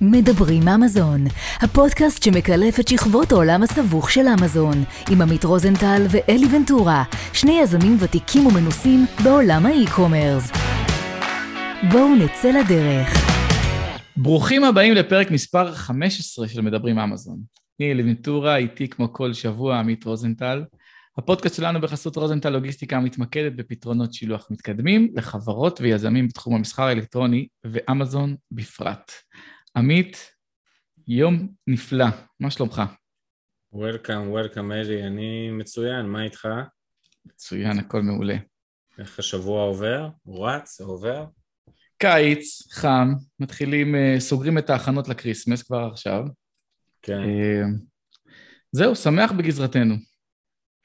[0.00, 1.24] מדברים אמזון,
[1.60, 7.96] הפודקאסט שמקלף את שכבות העולם הסבוך של אמזון, עם עמית רוזנטל ואלי ונטורה, שני יזמים
[8.00, 10.50] ותיקים ומנוסים בעולם האי-קומרס.
[11.92, 13.08] בואו נצא לדרך.
[14.16, 17.38] ברוכים הבאים לפרק מספר 15 של מדברים אמזון.
[17.80, 20.64] אני אלי ונטורה, איתי כמו כל שבוע עמית רוזנטל.
[21.18, 28.36] הפודקאסט שלנו בחסות רוזנטל לוגיסטיקה מתמקדת בפתרונות שילוח מתקדמים לחברות ויזמים בתחום המסחר האלקטרוני ואמזון
[28.52, 29.12] בפרט.
[29.76, 30.32] עמית,
[31.08, 32.06] יום נפלא,
[32.40, 32.82] מה שלומך?
[33.72, 36.48] וולקאם, וולקאם אלי, אני מצוין, מה איתך?
[37.24, 38.36] מצוין, הכל מעולה.
[38.98, 40.08] איך השבוע עובר?
[40.28, 40.80] רץ?
[40.80, 41.24] עובר?
[41.98, 43.08] קיץ, חם,
[43.40, 46.24] מתחילים, אה, סוגרים את ההכנות לקריסמס כבר עכשיו.
[47.02, 47.20] כן.
[47.20, 47.62] אה,
[48.72, 49.94] זהו, שמח בגזרתנו.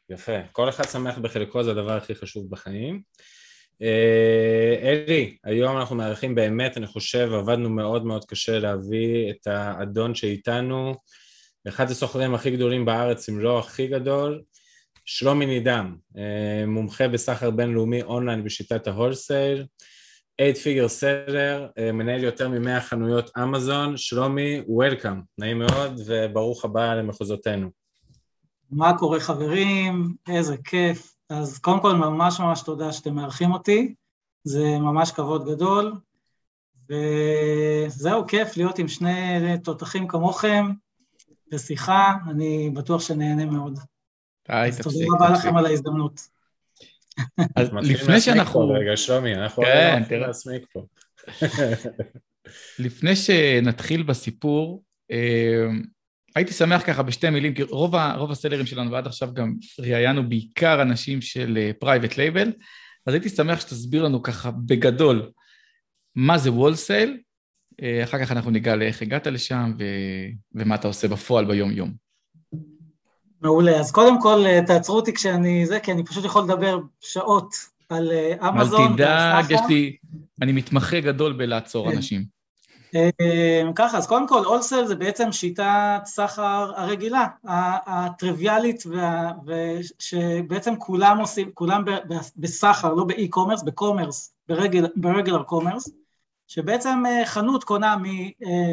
[0.09, 0.48] יפה.
[0.51, 3.01] כל אחד שמח בחלקו, זה הדבר הכי חשוב בחיים.
[3.81, 10.15] אה, אלי, היום אנחנו מארחים באמת, אני חושב, עבדנו מאוד מאוד קשה להביא את האדון
[10.15, 10.95] שאיתנו,
[11.67, 14.41] אחד הסוחרים הכי גדולים בארץ, אם לא הכי גדול,
[15.05, 19.65] שלומי נידם, אה, מומחה בסחר בינלאומי אונליין בשיטת ה wholesale,
[20.41, 27.70] 8 figure seller, מנהל יותר מ-100 חנויות אמזון, שלומי, welcome, נעים מאוד וברוך הבא למחוזותינו.
[28.71, 30.13] מה קורה חברים?
[30.29, 31.18] איזה כיף.
[31.30, 33.94] אז קודם כל ממש ממש תודה שאתם מארחים אותי,
[34.44, 35.94] זה ממש כבוד גדול,
[36.90, 40.66] וזהו, כיף להיות עם שני תותחים כמוכם
[41.52, 43.80] בשיחה, אני בטוח שנהנה מאוד.
[44.48, 44.84] די, תפסיק.
[44.84, 46.22] תודה רבה לכם על ההזדמנות.
[47.55, 48.70] אז לפני שאנחנו...
[48.70, 50.27] רגע, שלומי, אנחנו כן, תראה.
[50.27, 50.85] להסמיק פה.
[52.80, 55.68] לפני שנתחיל בסיפור, אה,
[56.35, 60.30] הייתי שמח ככה בשתי מילים, כי רוב, ה, רוב הסלרים שלנו ועד עכשיו גם ראיינו
[60.30, 62.51] בעיקר אנשים של private uh, label,
[63.05, 65.31] אז הייתי שמח שתסביר לנו ככה בגדול
[66.16, 67.18] מה זה וולסייל,
[67.72, 69.84] uh, אחר כך אנחנו ניגע לאיך הגעת לשם ו,
[70.56, 71.94] ומה אתה עושה בפועל ביום-יום.
[73.41, 77.56] מעולה, אז קודם כל אה, תעצרו אותי כשאני זה, כי אני פשוט יכול לדבר שעות
[77.89, 78.12] על
[78.50, 78.81] אמזון.
[78.81, 79.97] אל תדאג, יש לי,
[80.41, 81.95] אני מתמחה גדול בלעצור כן.
[81.95, 82.38] אנשים.
[83.75, 88.83] ככה, אז קודם כל, אולסל זה בעצם שיטת סחר הרגילה, הטריוויאלית,
[89.45, 91.83] ושבעצם כולם עושים, כולם
[92.38, 94.33] בסחר, לא ב e-commerce, ב commerce,
[94.95, 95.89] ב regular commerce,
[96.47, 97.95] שבעצם חנות קונה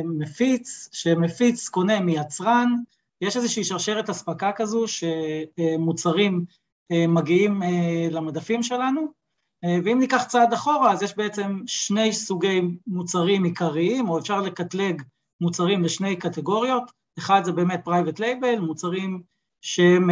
[0.04, 2.74] ממפיץ, שמפיץ קונה מיצרן,
[3.20, 6.44] יש איזושהי שרשרת אספקה כזו שמוצרים
[6.90, 7.62] מגיעים
[8.10, 9.25] למדפים שלנו,
[9.64, 15.02] ואם ניקח צעד אחורה, אז יש בעצם שני סוגי מוצרים עיקריים, או אפשר לקטלג
[15.40, 19.22] מוצרים לשני קטגוריות, אחד זה באמת private label, מוצרים
[19.60, 20.10] שהם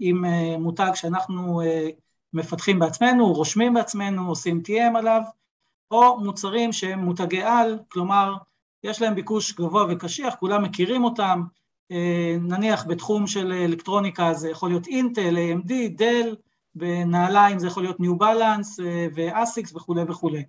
[0.00, 0.24] עם
[0.58, 1.62] מותג שאנחנו
[2.32, 5.22] מפתחים בעצמנו, רושמים בעצמנו, עושים TM עליו,
[5.90, 8.34] או מוצרים שהם מותגי על, כלומר,
[8.84, 11.42] יש להם ביקוש גבוה וקשיח, כולם מכירים אותם,
[12.40, 16.36] נניח בתחום של אלקטרוניקה זה יכול להיות אינטל, AMD, דל,
[16.74, 18.80] בנעליים זה יכול להיות ניו בלנס
[19.14, 20.44] ואסיקס וכולי וכולי.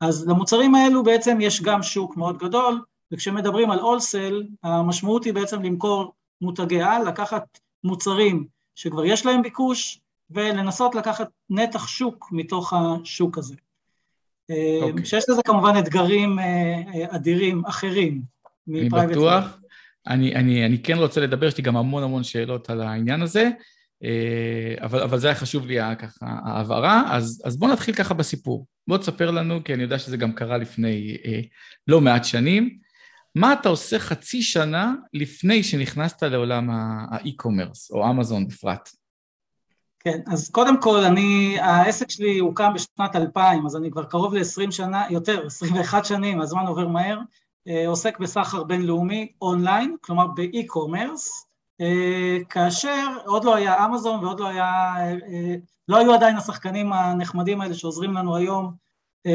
[0.00, 5.62] אז למוצרים האלו בעצם יש גם שוק מאוד גדול, וכשמדברים על אולסל, המשמעות היא בעצם
[5.62, 10.00] למכור מותגי על, לקחת מוצרים שכבר יש להם ביקוש,
[10.30, 13.54] ולנסות לקחת נתח שוק מתוך השוק הזה.
[13.54, 14.82] Okay.
[14.82, 15.04] אוקיי.
[15.04, 16.38] שיש לזה כמובן אתגרים
[17.10, 18.22] אדירים אחרים
[18.68, 19.58] אני בטוח.
[20.06, 23.50] אני, אני, אני כן רוצה לדבר, יש לי גם המון המון שאלות על העניין הזה.
[24.80, 28.66] אבל, אבל זה היה חשוב לי ככה ההבהרה, אז, אז בואו נתחיל ככה בסיפור.
[28.88, 31.40] בוא תספר לנו, כי אני יודע שזה גם קרה לפני אה,
[31.88, 32.78] לא מעט שנים,
[33.34, 36.70] מה אתה עושה חצי שנה לפני שנכנסת לעולם
[37.10, 38.88] ה e-commerce, או אמזון בפרט?
[40.00, 44.70] כן, אז קודם כל, אני, העסק שלי הוקם בשנת 2000, אז אני כבר קרוב ל-20
[44.70, 47.18] שנה, יותר, 21 שנים, הזמן עובר מהר,
[47.86, 51.46] עוסק בסחר בינלאומי אונליין, כלומר ב e-commerce,
[52.48, 54.94] כאשר עוד לא היה אמזון ועוד לא היה,
[55.88, 58.72] לא היו עדיין השחקנים הנחמדים האלה שעוזרים לנו היום,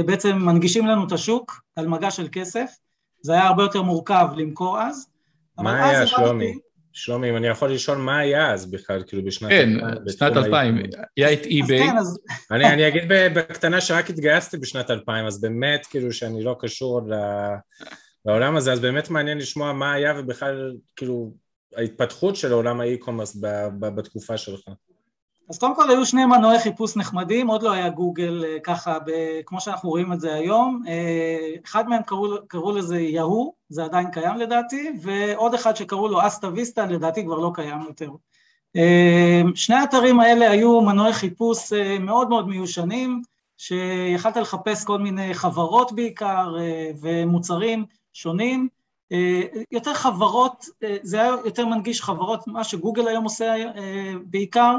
[0.06, 2.72] בעצם מנגישים לנו את השוק על מגע של כסף,
[3.22, 5.08] זה היה הרבה יותר מורכב למכור אז.
[5.58, 6.58] מה היה, שלומי?
[6.94, 9.50] שלומי, אם אני יכול לשאול מה היה אז בכלל, כאילו בשנת...
[9.50, 9.70] כן,
[10.06, 10.78] בשנת 2000,
[11.18, 11.88] היה את אי-ביי.
[11.88, 11.96] כן,
[12.50, 17.02] אני אגיד בקטנה שרק התגייסתי בשנת 2000, אז באמת, כאילו שאני לא קשור
[18.26, 21.32] לעולם הזה, אז באמת מעניין לשמוע מה היה ובכלל, כאילו,
[21.78, 23.38] ההתפתחות של עולם האי-קומרס
[23.80, 24.62] בתקופה שלך?
[25.50, 29.12] אז קודם כל היו שני מנועי חיפוש נחמדים, עוד לא היה גוגל ככה, ב,
[29.46, 30.84] כמו שאנחנו רואים את זה היום.
[31.66, 36.48] אחד מהם קראו, קראו לזה יהו, זה עדיין קיים לדעתי, ועוד אחד שקראו לו אסטה
[36.48, 38.12] ויסטה, לדעתי כבר לא קיים יותר.
[39.56, 43.22] שני האתרים האלה היו מנועי חיפוש מאוד מאוד מיושנים,
[43.58, 46.56] שיכלת לחפש כל מיני חברות בעיקר
[47.02, 48.68] ומוצרים שונים,
[49.72, 50.66] יותר חברות,
[51.02, 53.56] זה היה יותר מנגיש חברות, מה שגוגל היום עושה
[54.26, 54.76] בעיקר,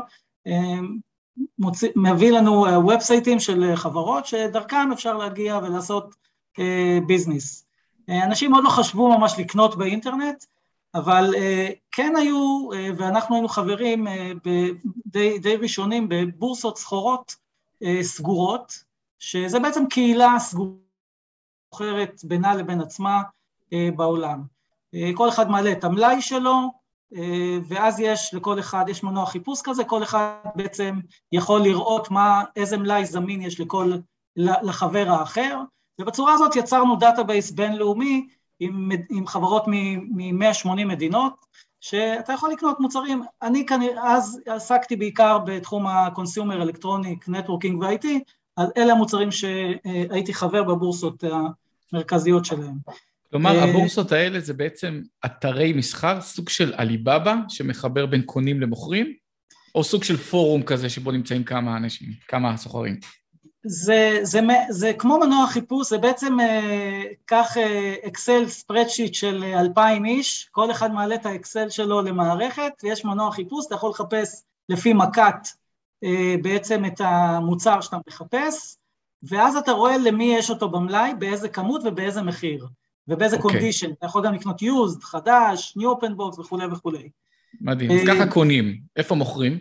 [1.58, 6.14] מוציא, מביא לנו ובסייטים של חברות שדרכם אפשר להגיע ולעשות
[7.06, 7.66] ביזנס.
[8.08, 10.44] אנשים עוד לא חשבו ממש לקנות באינטרנט,
[10.94, 11.34] אבל
[11.92, 14.06] כן היו, ואנחנו היינו חברים
[15.06, 17.36] די, די ראשונים בבורסות סחורות
[18.02, 18.84] סגורות,
[19.18, 23.22] שזה בעצם קהילה סגורת בינה לבין עצמה
[23.96, 24.42] בעולם.
[25.14, 26.52] כל אחד מעלה את המלאי שלו,
[27.68, 30.98] ואז יש לכל אחד, יש מנוע חיפוש כזה, כל אחד בעצם
[31.32, 33.92] יכול לראות מה, איזה מלאי זמין יש לכל,
[34.36, 35.60] לחבר האחר,
[36.00, 38.28] ובצורה הזאת יצרנו database בינלאומי
[38.60, 41.46] עם, עם חברות מ-180 מדינות,
[41.80, 48.06] שאתה יכול לקנות מוצרים, אני כנראה, אז עסקתי בעיקר בתחום ה-consumer electronic, networking ו-IT,
[48.56, 51.24] אז אלה המוצרים שהייתי חבר בבורסות
[51.92, 52.74] המרכזיות שלהם.
[53.30, 59.12] כלומר, הבורסות האלה זה בעצם אתרי מסחר, סוג של עליבאבא שמחבר בין קונים למוכרים,
[59.74, 63.00] או סוג של פורום כזה שבו נמצאים כמה אנשים, כמה סוחרים?
[63.62, 64.40] זה, זה,
[64.70, 66.36] זה כמו מנוע חיפוש, זה בעצם
[67.24, 67.56] קח
[68.06, 73.66] אקסל ספרדשיט של אלפיים איש, כל אחד מעלה את האקסל שלו למערכת, ויש מנוע חיפוש,
[73.66, 75.48] אתה יכול לחפש לפי מכת
[76.42, 78.76] בעצם את המוצר שאתה מחפש,
[79.22, 82.66] ואז אתה רואה למי יש אותו במלאי, באיזה כמות ובאיזה מחיר,
[83.08, 83.92] ובאיזה קונדישן, okay.
[83.92, 87.08] אתה יכול גם לקנות used, חדש, new open box וכולי וכולי.
[87.60, 89.58] מדהים, אז ככה קונים, איפה מוכרים?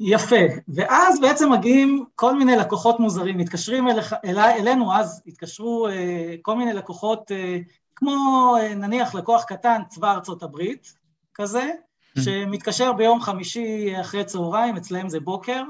[0.00, 0.36] יפה,
[0.68, 6.56] ואז בעצם מגיעים כל מיני לקוחות מוזרים, מתקשרים אל, אל, אלינו, אז התקשרו אה, כל
[6.56, 7.58] מיני לקוחות, אה,
[7.96, 10.94] כמו אה, נניח לקוח קטן, צבא ארצות הברית,
[11.34, 11.70] כזה,
[12.18, 12.20] mm.
[12.20, 15.62] שמתקשר ביום חמישי אחרי צהריים, אצלהם זה בוקר,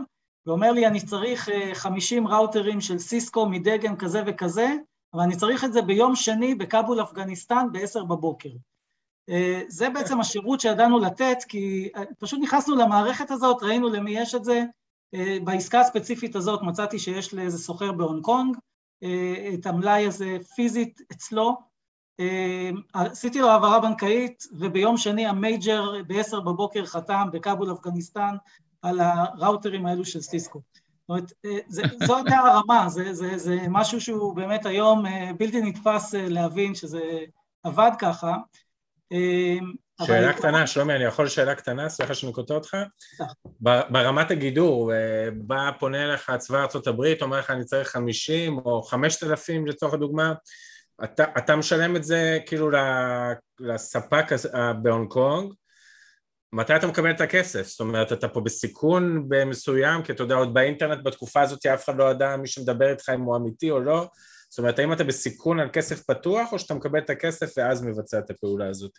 [0.46, 4.74] ואומר לי, אני צריך אה, 50 ראוטרים של סיסקו מדגם כזה וכזה,
[5.14, 8.48] אבל אני צריך את זה ביום שני בכאבול, אפגניסטן, ב-10 בבוקר.
[9.68, 11.88] זה בעצם השירות שידענו לתת, כי
[12.18, 14.64] פשוט נכנסנו למערכת הזאת, ראינו למי יש את זה,
[15.44, 18.56] בעסקה הספציפית הזאת מצאתי שיש לאיזה סוחר בהונג קונג,
[19.54, 21.56] את המלאי הזה פיזית אצלו,
[22.92, 28.34] עשיתי לו העברה בנקאית, וביום שני ה major ב-10 בבוקר חתם בכאבול, אפגניסטן,
[28.82, 30.60] על הראוטרים האלו של סיסקו.
[31.08, 31.32] זאת אומרת,
[32.06, 35.04] זו הייתה הרמה, זה, זה, זה משהו שהוא באמת היום
[35.38, 37.00] בלתי נתפס להבין שזה
[37.62, 38.36] עבד ככה.
[40.02, 41.88] שאלה קטנה, שלומי, אני יכול שאלה קטנה?
[41.88, 42.76] סליחה שאני קוטע אותך.
[43.60, 44.92] ברמת הגידור,
[45.34, 50.32] בא פונה אליך צבא הברית, אומר לך אני צריך 50 או 5,000 לצורך הדוגמה,
[51.04, 52.70] אתה, אתה משלם את זה כאילו
[53.60, 54.26] לספק
[54.82, 55.52] בהונג קונג,
[56.54, 57.66] מתי אתה מקבל את הכסף?
[57.66, 61.96] זאת אומרת, אתה פה בסיכון מסוים, כי אתה יודע, עוד באינטרנט בתקופה הזאת אף אחד
[61.96, 64.06] לא ידע מי שמדבר איתך אם הוא אמיתי או לא,
[64.48, 68.18] זאת אומרת, האם אתה בסיכון על כסף פתוח, או שאתה מקבל את הכסף ואז מבצע
[68.18, 68.98] את הפעולה הזאת?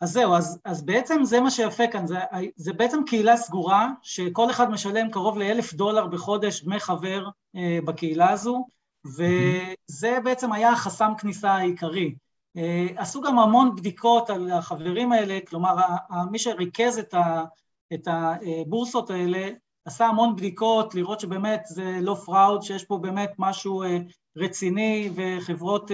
[0.00, 2.18] אז זהו, אז, אז בעצם זה מה שיפה כאן, זה,
[2.56, 8.30] זה בעצם קהילה סגורה, שכל אחד משלם קרוב לאלף דולר בחודש דמי חבר אה, בקהילה
[8.30, 8.66] הזו,
[9.06, 12.14] וזה בעצם היה החסם כניסה העיקרי.
[12.56, 15.74] אה, עשו גם המון בדיקות על החברים האלה, כלומר,
[16.30, 17.44] מי שריכז את, ה,
[17.94, 19.48] את הבורסות האלה,
[19.84, 23.82] עשה המון בדיקות, לראות שבאמת זה לא פראוד, שיש פה באמת משהו
[24.36, 25.90] רציני וחברות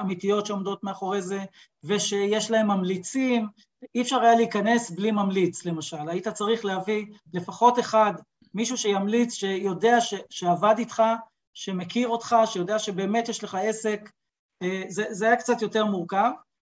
[0.00, 1.44] אמיתיות שעומדות מאחורי זה,
[1.84, 3.46] ושיש להם ממליצים,
[3.94, 8.12] אי אפשר היה להיכנס בלי ממליץ למשל, היית צריך להביא לפחות אחד,
[8.54, 11.02] מישהו שימליץ, שיודע ש, שעבד איתך,
[11.54, 14.10] שמכיר אותך, שיודע שבאמת יש לך עסק,
[14.88, 16.30] זה, זה היה קצת יותר מורכב.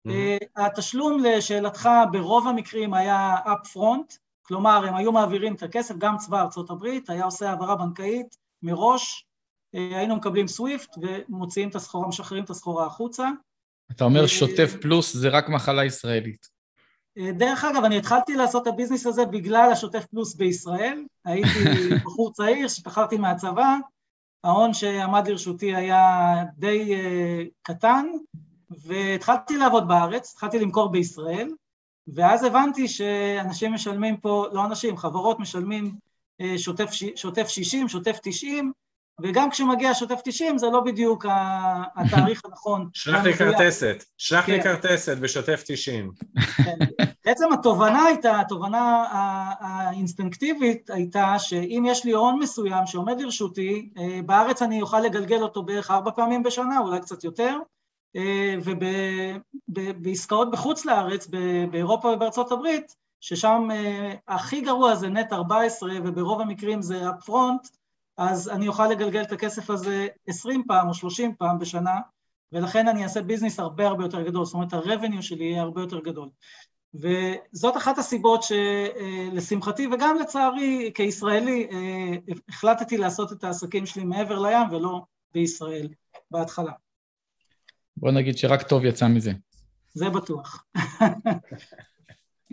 [0.07, 0.45] Mm-hmm.
[0.55, 6.41] התשלום לשאלתך ברוב המקרים היה up front, כלומר, הם היו מעבירים את הכסף, גם צבא
[6.41, 9.25] ארצות הברית, היה עושה העברה בנקאית מראש,
[9.73, 13.29] היינו מקבלים סוויפט ומוציאים את הסחורה, משחררים את הסחורה החוצה.
[13.91, 16.47] אתה אומר שוטף פלוס זה רק מחלה ישראלית.
[17.37, 21.03] דרך אגב, אני התחלתי לעשות את הביזנס הזה בגלל השוטף פלוס בישראל.
[21.25, 21.49] הייתי
[22.05, 23.75] בחור צעיר שפחרתי מהצבא,
[24.43, 26.93] ההון שעמד לרשותי היה די
[27.61, 28.05] קטן,
[28.69, 31.49] והתחלתי לעבוד בארץ, התחלתי למכור בישראל,
[32.07, 35.95] ואז הבנתי שאנשים משלמים פה, לא אנשים, חברות משלמים
[36.57, 38.71] שוטף, שוטף 60, שוטף 90,
[39.23, 41.25] וגם כשמגיע שוטף 90 זה לא בדיוק
[41.95, 42.89] התאריך הנכון.
[42.93, 46.11] שלח לי כרטסת, שלח לי כרטסת בשוטף 90.
[47.25, 49.05] בעצם התובנה הייתה, התובנה
[49.59, 53.89] האינסטינקטיבית הייתה שאם יש לי הון מסוים שעומד לרשותי,
[54.25, 57.57] בארץ אני אוכל לגלגל אותו בערך ארבע פעמים בשנה, אולי קצת יותר,
[59.67, 61.27] ובעסקאות בחוץ לארץ,
[61.71, 63.67] באירופה ובארצות הברית, ששם
[64.27, 67.67] הכי גרוע זה נט 14 וברוב המקרים זה אפפרונט,
[68.19, 71.95] אז אני אוכל לגלגל את הכסף הזה 20 פעם או 30 פעם בשנה,
[72.51, 75.99] ולכן אני אעשה ביזנס הרבה הרבה יותר גדול, זאת אומרת ה-revenue שלי יהיה הרבה יותר
[75.99, 76.29] גדול.
[76.93, 81.67] וזאת אחת הסיבות שלשמחתי וגם לצערי כישראלי
[82.49, 85.01] החלטתי לעשות את העסקים שלי מעבר לים ולא
[85.33, 85.87] בישראל
[86.31, 86.71] בהתחלה.
[87.97, 89.31] בוא נגיד שרק טוב יצא מזה.
[89.93, 90.65] זה בטוח.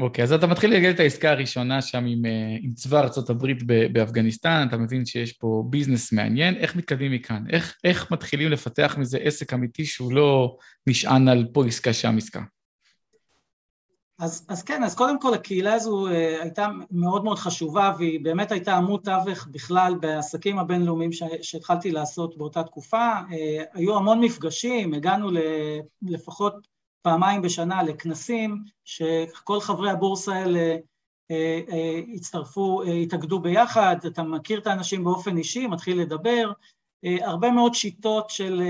[0.00, 3.46] אוקיי, אז אתה מתחיל לגלל את העסקה הראשונה שם עם, אה, עם צבא ארה"ב
[3.92, 7.44] באפגניסטן, אתה מבין שיש פה ביזנס מעניין, איך מתקדמים מכאן?
[7.50, 12.40] איך, איך מתחילים לפתח מזה עסק אמיתי שהוא לא נשען על פה עסקה, שם עסקה?
[14.18, 18.52] אז, אז כן, אז קודם כל הקהילה הזו אה, הייתה מאוד מאוד חשובה והיא באמת
[18.52, 21.10] הייתה עמוד תווך בכלל בעסקים הבינלאומיים
[21.42, 23.06] שהתחלתי לעשות באותה תקופה.
[23.32, 25.30] אה, היו המון מפגשים, הגענו
[26.02, 30.76] לפחות פעמיים בשנה לכנסים, שכל חברי הבורסה האלה
[31.30, 36.52] אה, אה, הצטרפו, אה, התאגדו ביחד, אתה מכיר את האנשים באופן אישי, מתחיל לדבר,
[37.20, 38.62] הרבה מאוד שיטות של,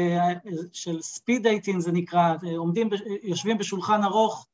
[0.73, 2.91] של speed dating זה נקרא, עומדים,
[3.23, 4.47] יושבים בשולחן ארוך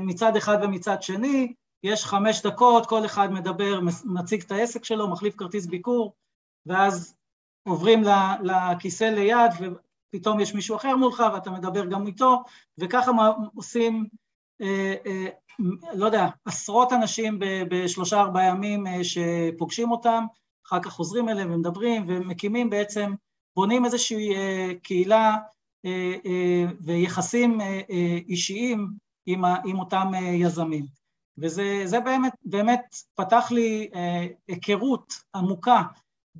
[0.00, 1.52] מצד אחד ומצד שני,
[1.82, 6.12] יש חמש דקות, כל אחד מדבר, מציג את העסק שלו, מחליף כרטיס ביקור,
[6.66, 7.14] ואז
[7.68, 8.02] עוברים
[8.42, 9.50] לכיסא ליד
[10.12, 12.42] פתאום יש מישהו אחר מולך ואתה מדבר גם איתו,
[12.78, 13.10] וככה
[13.54, 14.06] עושים,
[14.60, 15.26] אה, אה,
[15.94, 17.38] לא יודע, עשרות אנשים
[17.70, 20.24] בשלושה ארבעה ימים אה, שפוגשים אותם,
[20.66, 23.14] אחר כך חוזרים אליהם ומדברים ומקימים בעצם,
[23.56, 25.36] בונים איזושהי אה, קהילה
[25.84, 28.88] אה, אה, ויחסים אה, אה, אישיים
[29.26, 30.86] עם, עם אותם אה, יזמים.
[31.38, 35.82] וזה באמת, באמת פתח לי אה, היכרות עמוקה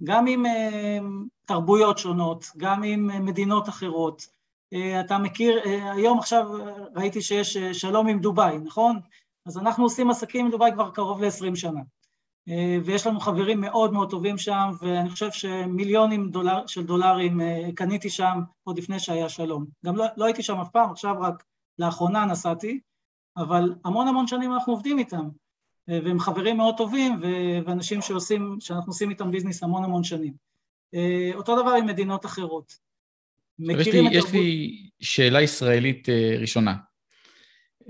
[0.05, 0.99] גם עם אה,
[1.47, 4.27] תרבויות שונות, גם עם אה, מדינות אחרות.
[4.73, 5.61] אה, אתה מכיר,
[5.95, 6.51] היום עכשיו
[6.95, 9.01] ראיתי שיש שלום עם דובאי, נכון?
[9.47, 11.81] אז אנחנו עושים עסקים עם דובאי כבר קרוב ל-20 שנה.
[12.85, 17.41] ויש לנו חברים מאוד מאוד טובים שם, ואני חושב שמיליונים דולר, של דולרים
[17.75, 19.65] קניתי שם עוד לפני שהיה שלום.
[19.87, 21.45] גם לא, לא הייתי שם אף פעם, עכשיו רק
[21.79, 22.81] לאחרונה נסעתי,
[23.37, 25.29] אבל המון המון שנים אנחנו עובדים איתם.
[25.89, 27.21] והם חברים מאוד טובים,
[27.67, 30.33] ואנשים שעושים, שאנחנו עושים איתם ביזנס המון המון שנים.
[30.95, 32.73] אה, אותו דבר עם מדינות אחרות.
[33.59, 36.77] יש לי, יש לי שאלה ישראלית אה, ראשונה.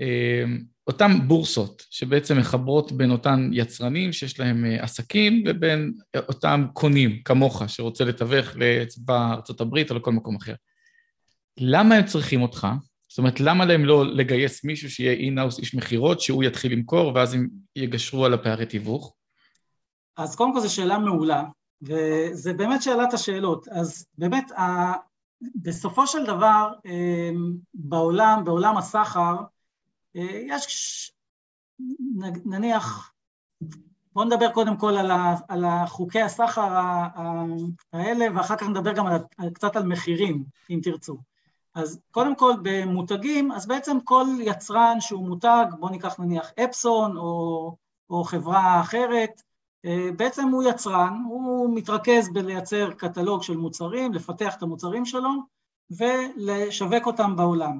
[0.01, 0.43] אה,
[0.87, 8.03] אותן בורסות שבעצם מחברות בין אותן יצרנים שיש להם עסקים ובין אותם קונים כמוך שרוצה
[8.03, 10.55] לתווך לצבא ארה"ב או לכל מקום אחר.
[11.57, 12.67] למה הם צריכים אותך?
[13.13, 17.33] זאת אומרת, למה להם לא לגייס מישהו שיהיה אינאוס איש מכירות, שהוא יתחיל למכור, ואז
[17.33, 19.13] הם יגשרו על הפערי תיווך?
[20.17, 21.43] אז קודם כל זו שאלה מעולה,
[21.81, 23.67] וזה באמת שאלת השאלות.
[23.67, 24.93] אז באמת, ה...
[25.55, 29.35] בסופו של דבר, אמ, בעולם, בעולם הסחר,
[30.15, 31.11] אה, יש,
[32.45, 33.13] נניח,
[34.13, 34.93] בואו נדבר קודם כל
[35.49, 36.79] על, ה, חוקי הסחר
[37.93, 41.32] האלה, ואחר כך נדבר גם על, קצת על מחירים, אם תרצו.
[41.75, 47.75] אז קודם כל במותגים, אז בעצם כל יצרן שהוא מותג, בואו ניקח נניח אפסון או,
[48.09, 49.41] או חברה אחרת,
[49.85, 55.29] אה, בעצם הוא יצרן, הוא מתרכז בלייצר קטלוג של מוצרים, לפתח את המוצרים שלו
[55.97, 57.79] ולשווק אותם בעולם.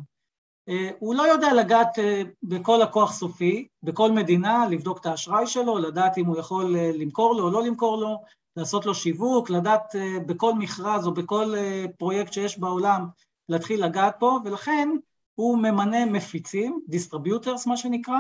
[0.70, 5.78] אה, הוא לא יודע לגעת אה, בכל לקוח סופי, בכל מדינה, לבדוק את האשראי שלו,
[5.78, 8.22] לדעת אם הוא יכול למכור לו או לא למכור לו,
[8.58, 9.96] לעשות לו שיווק, לדעת
[10.26, 11.54] בכל מכרז או בכל
[11.98, 13.08] פרויקט שיש בעולם
[13.50, 14.90] להתחיל לגעת פה, ולכן
[15.36, 18.20] הוא ממנה מפיצים, distributors מה שנקרא,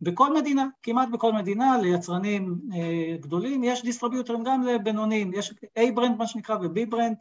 [0.00, 6.18] בכל מדינה, כמעט בכל מדינה, ליצרנים אה, גדולים, יש דיסטריביוטרים גם לבינוניים, יש A brand
[6.18, 7.16] מה שנקרא ו- B brand.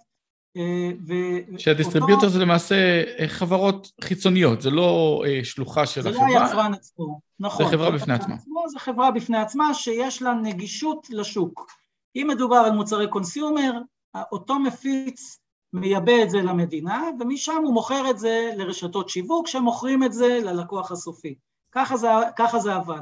[0.57, 2.29] אה, שה distributor אותו...
[2.29, 2.75] זה למעשה
[3.19, 6.27] אה, חברות חיצוניות, זה לא אה, שלוחה של זה החברה.
[6.27, 7.65] זה לא היצרן עצמו, נכון.
[7.65, 8.35] זה חברה בפני עצמה.
[8.35, 11.71] עצמו, זה חברה בפני עצמה שיש לה נגישות לשוק.
[12.15, 13.71] אם מדובר על מוצרי consumer,
[14.31, 15.39] אותו מפיץ
[15.73, 20.91] מייבא את זה למדינה, ומשם הוא מוכר את זה לרשתות שיווק, שמוכרים את זה ללקוח
[20.91, 21.35] הסופי.
[21.71, 23.01] ככה זה, ככה זה עבד.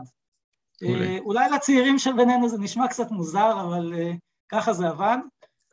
[0.84, 1.20] אולי.
[1.20, 4.16] אולי לצעירים שבינינו זה נשמע קצת מוזר, אבל אה,
[4.50, 5.18] ככה זה עבד.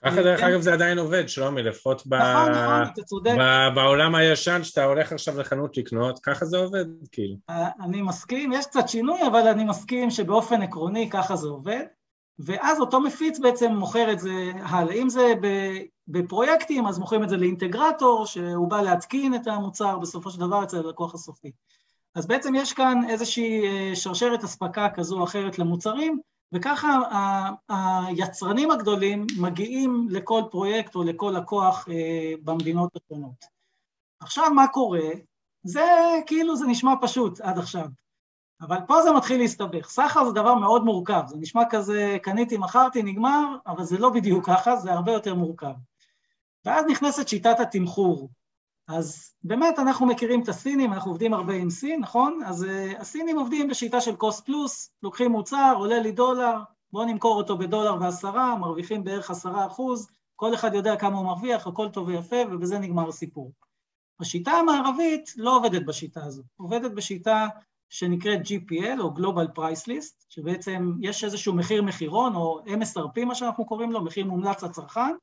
[0.05, 0.47] ככה דרך כן.
[0.47, 2.14] אגב זה עדיין עובד, שלומי, לפחות ב...
[2.14, 3.35] נכון, נכון, אתה צודק.
[3.38, 3.75] ב...
[3.75, 7.37] בעולם הישן, שאתה הולך עכשיו לחנות לקנות, ככה זה עובד, כאילו.
[7.81, 11.85] אני מסכים, יש קצת שינוי, אבל אני מסכים שבאופן עקרוני ככה זה עובד.
[12.38, 14.95] ואז אותו מפיץ בעצם מוכר את זה הלאה.
[14.95, 15.35] אם זה
[16.09, 20.76] בפרויקטים, אז מוכרים את זה לאינטגרטור, שהוא בא להתקין את המוצר בסופו של דבר אצל
[20.76, 21.52] הלקוח הסופי.
[22.14, 26.21] אז בעצם יש כאן איזושהי אה, שרשרת אספקה כזו או אחרת למוצרים,
[26.52, 26.99] וככה
[27.68, 33.45] היצרנים הגדולים מגיעים לכל פרויקט או לכל לקוח אה, במדינות השונות.
[34.21, 35.09] עכשיו מה קורה?
[35.62, 35.87] זה
[36.26, 37.87] כאילו זה נשמע פשוט עד עכשיו.
[38.61, 39.88] אבל פה זה מתחיל להסתבך.
[39.88, 44.47] סחר זה דבר מאוד מורכב, זה נשמע כזה קניתי, מכרתי, נגמר, אבל זה לא בדיוק
[44.47, 45.73] ככה, זה הרבה יותר מורכב.
[46.65, 48.31] ואז נכנסת שיטת התמחור.
[48.88, 52.41] אז באמת אנחנו מכירים את הסינים, אנחנו עובדים הרבה עם סין, נכון?
[52.47, 56.57] אז uh, הסינים עובדים בשיטה של קוסט פלוס, לוקחים מוצר, עולה לי דולר,
[56.93, 61.67] בואו נמכור אותו בדולר ועשרה, מרוויחים בערך עשרה אחוז, כל אחד יודע כמה הוא מרוויח,
[61.67, 63.53] הכל טוב ויפה, ובזה נגמר הסיפור.
[64.21, 67.49] השיטה המערבית לא עובדת בשיטה הזו, עובדת בשיטה
[67.88, 73.66] שנקראת GPL או Global Price List, שבעצם יש איזשהו מחיר מחירון או MSRP מה שאנחנו
[73.66, 75.14] קוראים לו, מחיר מומלץ לצרכן,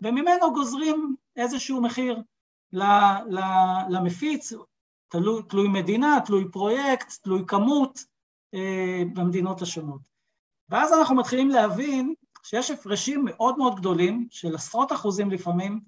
[0.00, 2.22] וממנו גוזרים איזשהו מחיר
[3.88, 4.52] למפיץ,
[5.08, 7.98] תלוי, תלוי מדינה, תלוי פרויקט, תלוי כמות
[8.54, 10.00] אה, במדינות השונות.
[10.68, 15.80] ואז אנחנו מתחילים להבין שיש הפרשים מאוד מאוד גדולים, של עשרות אחוזים לפעמים,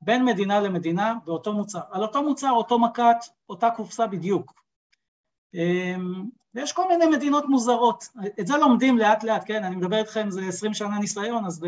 [0.00, 1.80] בין מדינה למדינה באותו מוצר.
[1.90, 4.65] על אותו מוצר, אותו מקט, אותה קופסה בדיוק.
[5.54, 6.24] אמ,
[6.54, 8.04] ויש כל מיני מדינות מוזרות.
[8.40, 9.64] את זה לומדים לאט לאט, כן?
[9.64, 11.64] אני מדבר איתכם, זה עשרים שנה ניסיון, אז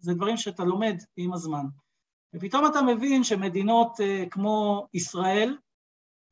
[0.00, 1.66] זה דברים שאתה לומד עם הזמן.
[2.34, 5.58] ופתאום אתה מבין שמדינות אה, כמו ישראל,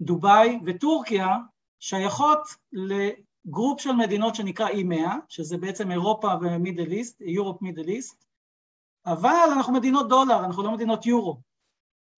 [0.00, 1.36] דובאי וטורקיה
[1.80, 2.40] שייכות
[2.72, 8.24] ל group של מדינות שנקרא E100, שזה בעצם אירופה ו Middle East, Europe Middle East,
[9.06, 11.40] אבל אנחנו מדינות דולר, אנחנו לא מדינות יורו.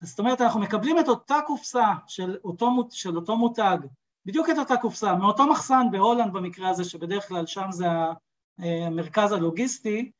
[0.00, 3.78] זאת אומרת, אנחנו מקבלים את אותה קופסה של אותו, של אותו מותג,
[4.26, 7.86] בדיוק את אותה קופסה, מאותו מחסן בהולנד במקרה הזה, שבדרך כלל שם זה
[8.58, 10.10] המרכז הלוגיסטי,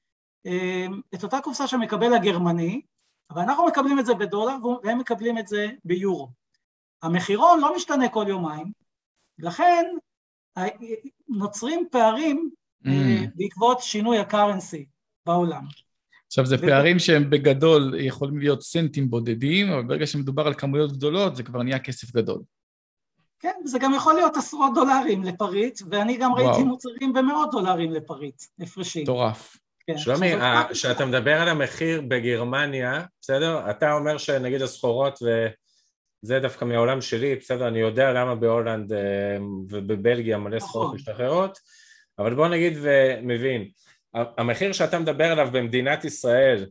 [0.46, 2.80] אה, את אותה קופסה שמקבל הגרמני,
[3.30, 6.28] אבל אנחנו מקבלים את זה בדולר והם מקבלים את זה ביורו.
[7.02, 8.72] המחירון לא משתנה כל יומיים,
[9.38, 9.84] לכן
[11.28, 12.50] נוצרים פערים
[12.84, 12.88] mm.
[13.34, 14.86] בעקבות שינוי הקרנסי
[15.26, 15.64] בעולם.
[16.26, 16.58] עכשיו, זה ו...
[16.58, 21.62] פערים שהם בגדול יכולים להיות סנטים בודדים, אבל ברגע שמדובר על כמויות גדולות, זה כבר
[21.62, 22.42] נהיה כסף גדול.
[23.42, 26.46] כן, זה גם יכול להיות עשרות דולרים לפריט, ואני גם וואו.
[26.46, 29.02] ראיתי מוצרים במאות דולרים לפריט, הפרשים.
[29.02, 29.56] מטורף.
[29.86, 29.98] כן.
[29.98, 30.32] שלומי,
[30.70, 33.70] כשאתה מדבר על המחיר בגרמניה, בסדר?
[33.70, 37.68] אתה אומר שנגיד הסחורות, וזה דווקא מהעולם שלי, בסדר?
[37.68, 39.36] אני יודע למה בהולנד אה,
[39.68, 40.96] ובבלגיה מלא סחורות נכון.
[40.96, 41.58] משתחררות,
[42.18, 43.68] אבל בוא נגיד ומבין,
[44.14, 46.66] המחיר שאתה מדבר עליו במדינת ישראל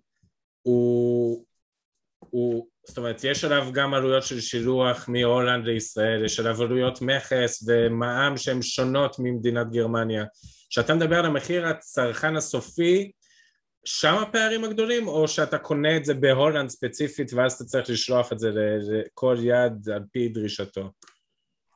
[0.61, 1.45] הוא,
[2.19, 7.63] הוא, זאת אומרת, יש עליו גם עלויות של שילוח מהולנד לישראל, יש עליו עלויות מכס
[7.67, 10.23] ומע"מ שהן שונות ממדינת גרמניה.
[10.69, 13.11] כשאתה מדבר על המחיר הצרכן הסופי,
[13.85, 18.39] שם הפערים הגדולים, או שאתה קונה את זה בהולנד ספציפית ואז אתה צריך לשלוח את
[18.39, 20.89] זה לכל יד על פי דרישתו?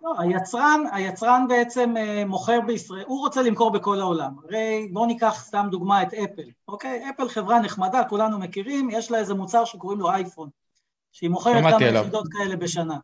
[0.01, 4.31] לא, היצרן, היצרן בעצם אה, מוכר בישראל, הוא רוצה למכור בכל העולם.
[4.43, 7.09] הרי בואו ניקח סתם דוגמה את אפל, אוקיי?
[7.09, 10.49] אפל חברה נחמדה, כולנו מכירים, יש לה איזה מוצר שקוראים לו אייפון,
[11.15, 12.97] שהיא מוכרת כמה יחידות כאלה בשנה.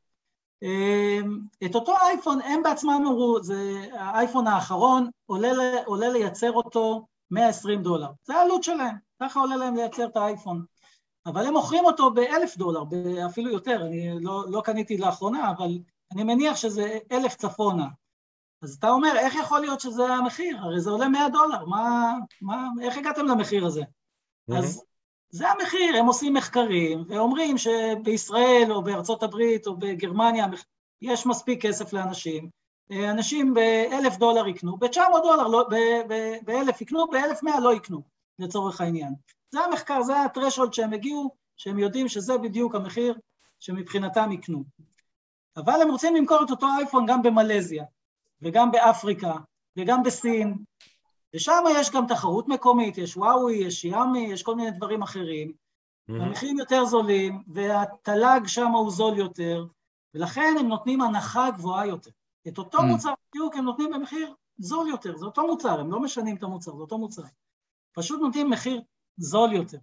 [0.63, 5.51] אמ, את אותו אייפון, הם בעצמם אמרו, זה האייפון האחרון, עולה,
[5.85, 8.07] עולה לייצר אותו 120 דולר.
[8.23, 10.65] זה העלות שלהם, ככה עולה להם לייצר את האייפון.
[11.25, 12.83] אבל הם מוכרים אותו באלף דולר,
[13.25, 15.79] אפילו יותר, אני לא, לא קניתי לאחרונה, אבל
[16.13, 17.87] אני מניח שזה אלף צפונה.
[18.61, 20.57] אז אתה אומר, איך יכול להיות שזה המחיר?
[20.57, 23.81] הרי זה עולה 100 דולר, מה, מה, איך הגעתם למחיר הזה?
[23.81, 24.57] Mm-hmm.
[24.57, 24.83] אז
[25.31, 30.45] זה המחיר, הם עושים מחקרים ואומרים שבישראל או בארצות הברית או בגרמניה
[31.01, 32.49] יש מספיק כסף לאנשים,
[32.91, 35.67] אנשים באלף דולר יקנו, ב-900 דולר, לא,
[36.45, 38.01] באלף יקנו, באלף מאה לא יקנו,
[38.39, 39.13] לצורך העניין.
[39.51, 43.17] זה המחקר, זה הטרשולד שהם הגיעו, שהם יודעים שזה בדיוק המחיר
[43.59, 44.63] שמבחינתם יקנו.
[45.57, 47.83] אבל הם רוצים למכור את אותו אייפון גם במלזיה,
[48.41, 49.33] וגם באפריקה,
[49.77, 50.57] וגם בסין,
[51.35, 56.13] ושם יש גם תחרות מקומית, יש וואוי, יש יאמי, יש כל מיני דברים אחרים, mm-hmm.
[56.13, 59.65] המחירים יותר זולים, והתל"ג שם הוא זול יותר,
[60.13, 62.11] ולכן הם נותנים הנחה גבוהה יותר.
[62.47, 62.81] את אותו mm-hmm.
[62.81, 66.71] מוצר בדיוק הם נותנים במחיר זול יותר, זה אותו מוצר, הם לא משנים את המוצר,
[66.71, 67.23] זה אותו מוצר.
[67.93, 68.81] פשוט נותנים מחיר
[69.17, 69.77] זול יותר.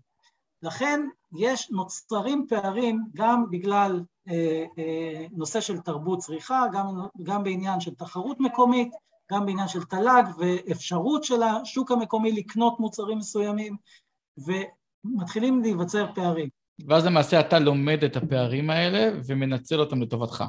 [0.63, 6.87] לכן יש, נוצרים פערים גם בגלל אה, אה, נושא של תרבות צריכה, גם,
[7.23, 8.95] גם בעניין של תחרות מקומית,
[9.33, 13.77] גם בעניין של תל"ג ואפשרות של השוק המקומי לקנות מוצרים מסוימים,
[14.39, 16.49] ומתחילים להיווצר פערים.
[16.89, 20.45] ואז למעשה אתה לומד את הפערים האלה ומנצל אותם לטובתך.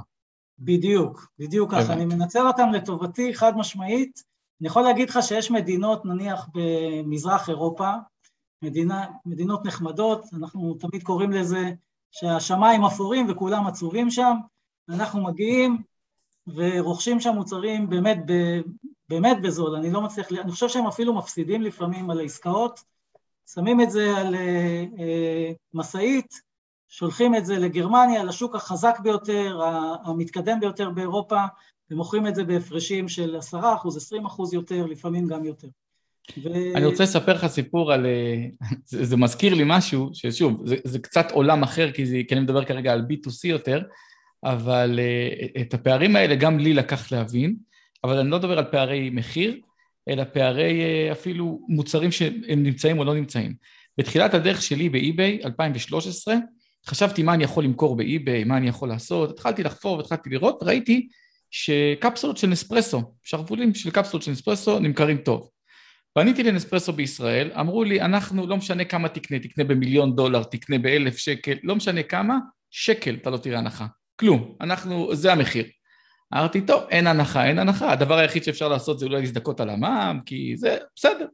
[0.59, 1.93] בדיוק, בדיוק ככה.
[1.93, 4.23] אני מנצל אותם לטובתי חד משמעית.
[4.61, 7.91] אני יכול להגיד לך שיש מדינות, נניח במזרח אירופה,
[8.61, 11.71] מדינה, מדינות נחמדות, אנחנו תמיד קוראים לזה
[12.11, 14.37] שהשמיים אפורים וכולם עצובים שם,
[14.89, 15.83] אנחנו מגיעים,
[16.55, 18.17] ורוכשים שם מוצרים באמת,
[19.09, 22.79] באמת בזול, אני לא מצליח, אני חושב שהם אפילו מפסידים לפעמים על העסקאות,
[23.53, 26.41] שמים את זה על אה, אה, משאית,
[26.89, 29.59] שולחים את זה לגרמניה, לשוק החזק ביותר,
[30.03, 31.43] המתקדם ביותר באירופה,
[31.91, 33.57] ומוכרים את זה בהפרשים של 10%, 20%
[34.53, 35.67] יותר, לפעמים גם יותר.
[36.43, 36.49] ו...
[36.75, 38.05] אני רוצה לספר לך סיפור על...
[38.85, 42.41] זה, זה מזכיר לי משהו, ששוב, זה, זה קצת עולם אחר, כי, זה, כי אני
[42.41, 43.81] מדבר כרגע על B2C יותר,
[44.43, 44.99] אבל
[45.61, 47.55] את הפערים האלה גם לי לקח להבין,
[48.03, 49.59] אבל אני לא מדבר על פערי מחיר,
[50.09, 53.53] אלא פערי אפילו מוצרים שהם נמצאים או לא נמצאים.
[53.97, 56.35] בתחילת הדרך שלי באי-ביי, 2013,
[56.87, 61.07] חשבתי מה אני יכול למכור באי-ביי, מה אני יכול לעשות, התחלתי לחפור והתחלתי לראות, ראיתי
[61.51, 65.49] שקפסולות של נספרסו, שרוולים של קפסולות של נספרסו נמכרים טוב.
[66.13, 71.17] פניתי לנספרסו בישראל, אמרו לי, אנחנו, לא משנה כמה תקנה, תקנה במיליון דולר, תקנה באלף
[71.17, 72.37] שקל, לא משנה כמה,
[72.71, 73.85] שקל אתה לא תראה הנחה.
[74.19, 75.65] כלום, אנחנו, זה המחיר.
[76.33, 80.19] אמרתי, טוב, אין הנחה, אין הנחה, הדבר היחיד שאפשר לעשות זה אולי להזדכות על המע"מ,
[80.25, 81.27] כי זה בסדר.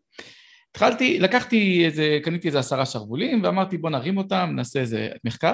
[0.71, 5.53] התחלתי, לקחתי איזה, קניתי איזה עשרה שרוולים ואמרתי בוא נרים אותם, נעשה איזה מחקר.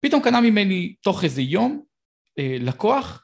[0.00, 1.82] פתאום קנה ממני תוך איזה יום
[2.38, 3.22] אה, לקוח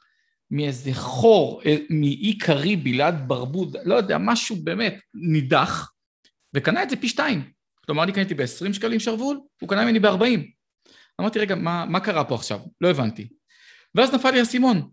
[0.51, 5.91] מאיזה חור, אה, מאי קריבי ליד ברבוד, לא יודע, משהו באמת נידח,
[6.53, 7.51] וקנה את זה פי שתיים.
[7.85, 10.60] כלומר, אני קניתי ב-20 שקלים שרוול, הוא קנה ממני ב-40.
[11.21, 12.59] אמרתי, רגע, מה, מה קרה פה עכשיו?
[12.81, 13.27] לא הבנתי.
[13.95, 14.89] ואז נפל לי האסימון.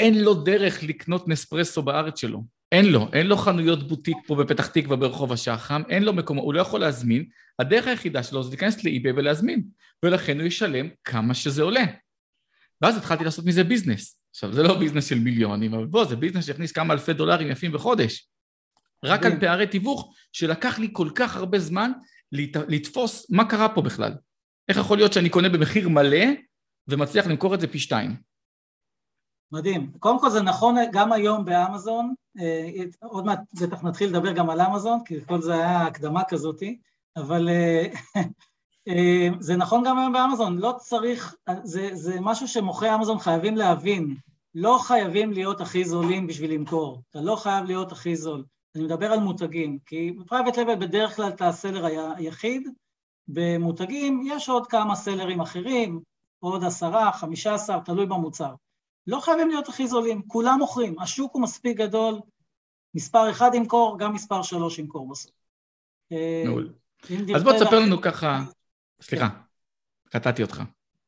[0.00, 2.44] אין לו דרך לקנות נספרסו בארץ שלו.
[2.72, 6.54] אין לו, אין לו חנויות בוטיק פה בפתח תקווה ברחוב השחם, אין לו מקום, הוא
[6.54, 7.24] לא יכול להזמין,
[7.58, 9.62] הדרך היחידה שלו זה להיכנס לאיביי ולהזמין,
[10.02, 11.84] ולכן הוא ישלם כמה שזה עולה.
[12.82, 14.20] ואז התחלתי לעשות מזה ביזנס.
[14.30, 17.72] עכשיו, זה לא ביזנס של מיליונים, אבל בוא, זה ביזנס שיכניס כמה אלפי דולרים יפים
[17.72, 18.28] בחודש.
[19.04, 21.92] רק על פערי תיווך, שלקח לי כל כך הרבה זמן
[22.68, 24.12] לתפוס מה קרה פה בכלל.
[24.68, 26.26] איך יכול להיות שאני קונה במחיר מלא
[26.88, 28.16] ומצליח למכור את זה פי שתיים?
[29.52, 29.92] מדהים.
[29.98, 34.60] קודם כל זה נכון גם היום באמזון, אה, עוד מעט בטח נתחיל לדבר גם על
[34.60, 36.78] אמזון, כי כל זה היה הקדמה כזאתי,
[37.16, 37.86] אבל אה,
[38.88, 44.16] אה, זה נכון גם היום באמזון, לא צריך, זה, זה משהו שמוכרי אמזון חייבים להבין,
[44.54, 48.44] לא חייבים להיות הכי זולים בשביל למכור, אתה לא חייב להיות הכי זול.
[48.74, 52.68] אני מדבר על מותגים, כי בפרייבט לבל בדרך כלל אתה הסלר היחיד,
[53.28, 56.00] במותגים יש עוד כמה סלרים אחרים,
[56.38, 58.54] עוד עשרה, חמישה עשר, תלוי במוצר.
[59.06, 62.20] לא חייבים להיות הכי זולים, כולם מוכרים, השוק הוא מספיק גדול,
[62.94, 65.32] מספר אחד ימכור, גם מספר שלוש ימכור בסוף.
[66.12, 66.72] אה, מעול.
[67.36, 68.44] אז בוא תספר לנו ככה,
[69.00, 69.28] סליחה,
[70.08, 70.62] קטעתי אותך.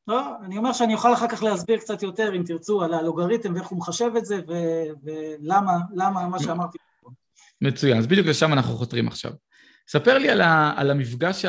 [0.07, 3.67] לא, אני אומר שאני אוכל אחר כך להסביר קצת יותר, אם תרצו, על האלוגריתם ואיך
[3.67, 4.39] הוא מחשב את זה,
[5.03, 6.77] ולמה, למה מה שאמרתי.
[7.61, 9.31] מצוין, אז בדיוק לשם אנחנו חותרים עכשיו.
[9.89, 11.45] ספר לי על, ה, על המפגש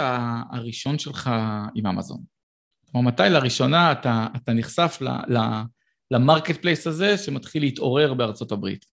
[0.50, 1.30] הראשון שלך
[1.74, 2.18] עם אמזון.
[2.92, 5.38] כלומר, מתי לראשונה אתה, אתה נחשף ל, ל,
[6.10, 8.84] ל marketplace הזה שמתחיל להתעורר בארצות הברית?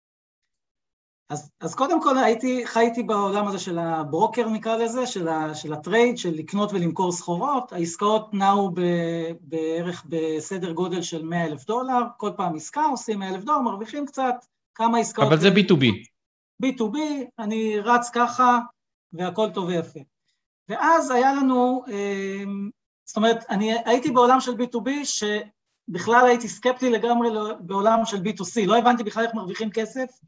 [1.30, 5.74] אז, אז קודם כל הייתי, חייתי בעולם הזה של הברוקר נקרא לזה, של, ה, של
[5.74, 8.82] ה trade, של לקנות ולמכור סחורות, העסקאות נעו ב,
[9.42, 14.06] בערך בסדר גודל של 100 אלף דולר, כל פעם עסקה עושים 100 אלף דולר, מרוויחים
[14.06, 14.36] קצת,
[14.76, 15.28] כמה עסקאות...
[15.28, 15.86] אבל זה B2B.
[16.66, 16.98] B2B,
[17.40, 18.60] אני רץ ככה
[19.14, 20.00] והכל טוב ויפה.
[20.70, 22.44] ואז היה לנו, אה,
[23.06, 25.24] זאת אומרת, אני הייתי בעולם של B2B ש...
[25.88, 30.20] בכלל הייתי סקפטי לגמרי בעולם של B2C, לא הבנתי בכלל איך מרוויחים כסף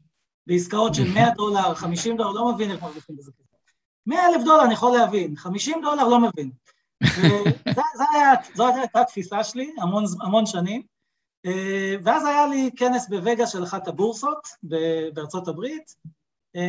[0.46, 3.72] בעסקאות של 100 דולר, 50 דולר, לא מבין איך מרוויחים בזה כסף.
[4.06, 6.50] 100 אלף דולר אני יכול להבין, 50 דולר לא מבין.
[8.54, 10.82] זו הייתה התפיסה שלי המון, המון שנים.
[11.46, 14.48] אה, ואז היה לי כנס בווגאס של אחת הבורסות
[15.14, 15.94] בארצות הברית,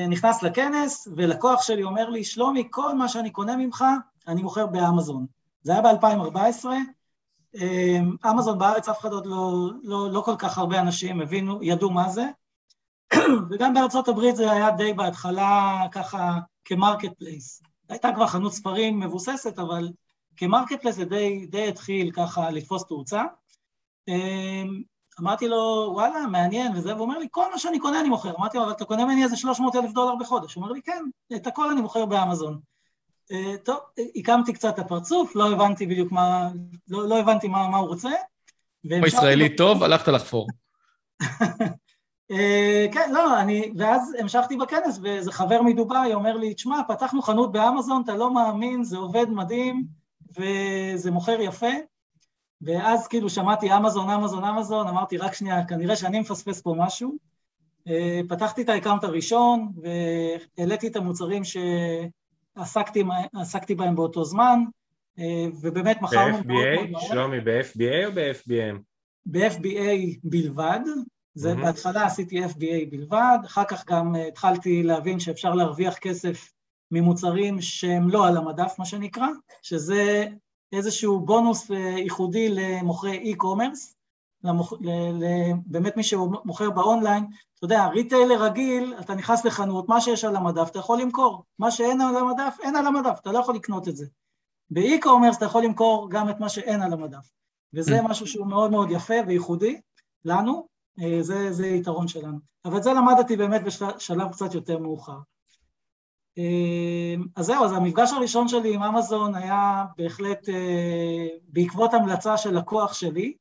[0.10, 3.86] נכנס לכנס, ולקוח שלי אומר לי, שלומי, כל מה שאני קונה ממך,
[4.28, 5.26] אני מוכר באמזון.
[5.62, 6.66] זה היה ב-2014,
[7.56, 11.90] אמ, אמזון בארץ אף אחד עוד לא, לא, לא כל כך הרבה אנשים הבינו, ידעו
[11.90, 12.26] מה זה,
[13.50, 17.62] וגם בארצות הברית זה היה די בהתחלה ככה כ marketplace.
[17.90, 19.90] הייתה כבר חנות ספרים מבוססת, אבל
[20.38, 23.24] כ marketplace זה די, די התחיל ככה לתפוס תאוצה.
[25.20, 28.36] אמ, אמרתי לו, וואלה, מעניין וזה, והוא אומר לי, כל מה שאני קונה אני מוכר.
[28.40, 30.54] אמרתי לו, אבל אתה קונה ממני איזה 300 אלף דולר בחודש.
[30.54, 31.04] הוא אומר לי, כן,
[31.36, 32.60] את הכל אני מוכר באמזון.
[33.32, 33.78] אה, טוב,
[34.16, 36.50] עיקמתי קצת את הפרצוף, לא הבנתי בדיוק מה,
[36.88, 38.10] לא, לא הבנתי מה, מה הוא רוצה.
[38.88, 40.48] כמו ישראלי טוב, הלכת לחפור.
[42.32, 47.52] אה, כן, לא, אני, ואז המשכתי בכנס, ואיזה חבר מדובאי אומר לי, תשמע, פתחנו חנות
[47.52, 49.86] באמזון, אתה לא מאמין, זה עובד מדהים,
[50.38, 51.72] וזה מוכר יפה.
[52.62, 57.18] ואז כאילו שמעתי אמזון, אמזון, אמזון, אמרתי, רק שנייה, כנראה שאני מפספס פה משהו.
[57.88, 59.72] אה, פתחתי את ה account הראשון,
[60.58, 61.58] והעליתי את המוצרים ש...
[62.56, 64.60] עסקתי, עסקתי בהם באותו זמן,
[65.20, 66.38] אה, ובאמת מכרנו...
[66.38, 67.00] ב-FBA?
[67.00, 68.78] שלומי, ב-FBA או ב-FBM?
[69.26, 70.80] ב-FBA בלבד,
[71.34, 71.56] זה mm-hmm.
[71.56, 76.52] בהתחלה עשיתי FBA בלבד, אחר כך גם אה, התחלתי להבין שאפשר להרוויח כסף
[76.92, 79.28] ממוצרים שהם לא על המדף, מה שנקרא,
[79.62, 80.28] שזה
[80.74, 83.96] איזשהו בונוס אה, ייחודי למוכרי e-commerce,
[84.44, 84.74] למוכ...
[84.74, 84.90] ל...
[84.90, 85.26] ל...
[85.66, 90.70] באמת מי שמוכר באונליין, אתה יודע, retailer רגיל, אתה נכנס לחנות, מה שיש על המדף
[90.72, 93.96] אתה יכול למכור, מה שאין על המדף, אין על המדף, אתה לא יכול לקנות את
[93.96, 94.06] זה.
[94.70, 97.32] ב e-commerce אתה יכול למכור גם את מה שאין על המדף,
[97.74, 98.08] וזה mm.
[98.08, 99.82] משהו שהוא מאוד מאוד יפה וייחודי
[100.26, 100.68] לנו,
[101.00, 102.40] אה, זה, זה יתרון שלנו.
[102.66, 105.18] אבל את זה למדתי באמת בשלב קצת יותר מאוחר.
[106.40, 112.58] אה, אז זהו, אז המפגש הראשון שלי עם אמזון היה בהחלט אה, בעקבות המלצה של
[112.58, 113.34] לקוח שלי.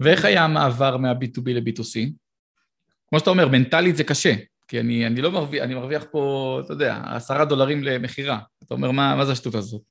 [0.00, 2.10] ואיך היה המעבר מה-B2B ל-B2C?
[3.08, 4.34] כמו שאתה אומר, מנטלית זה קשה,
[4.68, 8.38] כי אני, אני לא מרוויח, אני מרוויח פה, אתה יודע, עשרה דולרים למכירה.
[8.64, 9.82] אתה אומר, מה, מה זה השטות הזאת?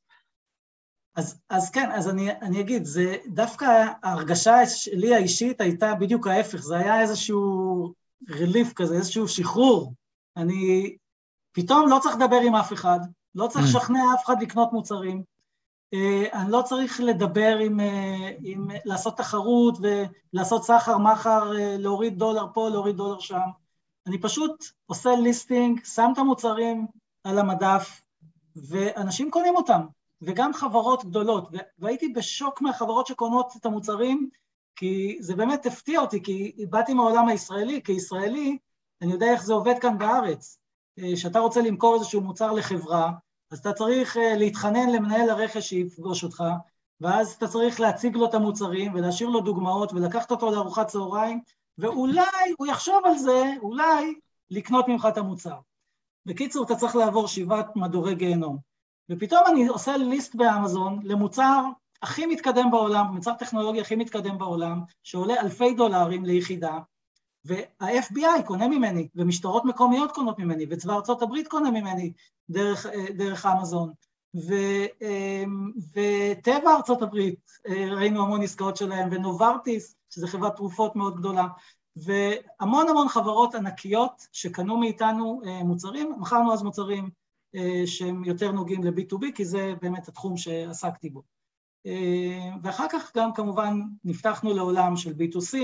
[1.16, 6.58] אז, אז כן, אז אני, אני אגיד, זה דווקא ההרגשה שלי האישית הייתה בדיוק ההפך,
[6.58, 7.94] זה היה איזשהו
[8.30, 9.94] רליף כזה, איזשהו שחרור.
[10.38, 10.96] אני
[11.58, 13.00] פתאום לא צריך לדבר עם אף אחד,
[13.36, 13.68] לא צריך mm.
[13.68, 15.24] לשכנע אף אחד לקנות מוצרים,
[15.94, 22.20] אה, אני לא צריך לדבר עם, אה, עם, לעשות תחרות ולעשות סחר מחר, אה, להוריד
[22.20, 23.40] דולר פה, להוריד דולר שם.
[24.08, 26.88] אני פשוט עושה ליסטינג, שם את המוצרים
[27.24, 28.02] על המדף,
[28.56, 29.82] ואנשים קונים אותם.
[30.22, 34.30] וגם חברות גדולות, והייתי בשוק מהחברות שקונות את המוצרים,
[34.76, 38.58] כי זה באמת הפתיע אותי, כי באתי מהעולם הישראלי, כישראלי,
[39.02, 40.60] אני יודע איך זה עובד כאן בארץ.
[40.98, 43.12] כשאתה רוצה למכור איזשהו מוצר לחברה,
[43.52, 46.44] אז אתה צריך אה, להתחנן למנהל הרכש שיפגוש אותך,
[47.02, 51.42] ואז אתה צריך להציג לו את המוצרים ולהשאיר לו דוגמאות ולקחת אותו לארוחת צהריים,
[51.78, 54.14] ואולי הוא יחשוב על זה, אולי
[54.52, 55.56] לקנות ממך את המוצר.
[56.26, 58.58] בקיצור, אתה צריך לעבור שבעת מדורי גיהנום.
[59.10, 61.64] ופתאום אני עושה ליסט באמזון למוצר
[62.02, 66.80] הכי מתקדם בעולם, מוצר טכנולוגי הכי מתקדם בעולם, שעולה אלפי דולרים ליחידה,
[67.48, 72.12] וה-FBI קונה ממני, ומשטרות מקומיות קונות ממני, וצבא ארצות הברית קונה ממני
[72.50, 73.92] דרך, דרך אמזון,
[74.36, 74.54] ו,
[75.94, 81.48] וטבע ארצות הברית, ראינו המון עסקאות שלהם, ונוברטיס, שזו חברת תרופות מאוד גדולה,
[81.96, 87.10] והמון המון חברות ענקיות שקנו מאיתנו מוצרים, מכרנו אז מוצרים
[87.56, 91.24] אה, שהם יותר נוגעים ל-B2B, כי זה באמת התחום שעסקתי בו.
[91.86, 95.58] אה, ואחר כך גם כמובן נפתחנו לעולם של B2C,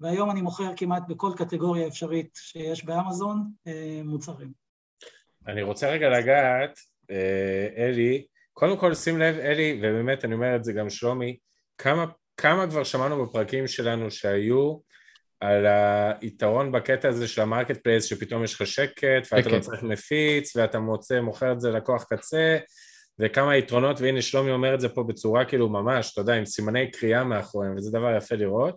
[0.00, 4.52] והיום אני מוכר כמעט בכל קטגוריה אפשרית שיש באמזון אה, מוצרים.
[5.46, 6.78] אני רוצה רגע לגעת,
[7.76, 11.36] אלי, קודם כל שים לב, אלי, ובאמת אני אומר את זה גם שלומי,
[11.78, 12.04] כמה,
[12.36, 14.78] כמה כבר שמענו בפרקים שלנו שהיו
[15.40, 15.66] על
[16.20, 20.78] היתרון בקטע הזה של ה marketplace שפתאום יש לך שקט ואתה לא צריך מפיץ ואתה
[20.78, 22.58] מוצא, מוכר את זה ללקוח קצה
[23.18, 26.90] וכמה יתרונות והנה שלומי אומר את זה פה בצורה כאילו ממש, אתה יודע, עם סימני
[26.90, 28.76] קריאה מאחוריהם וזה דבר יפה לראות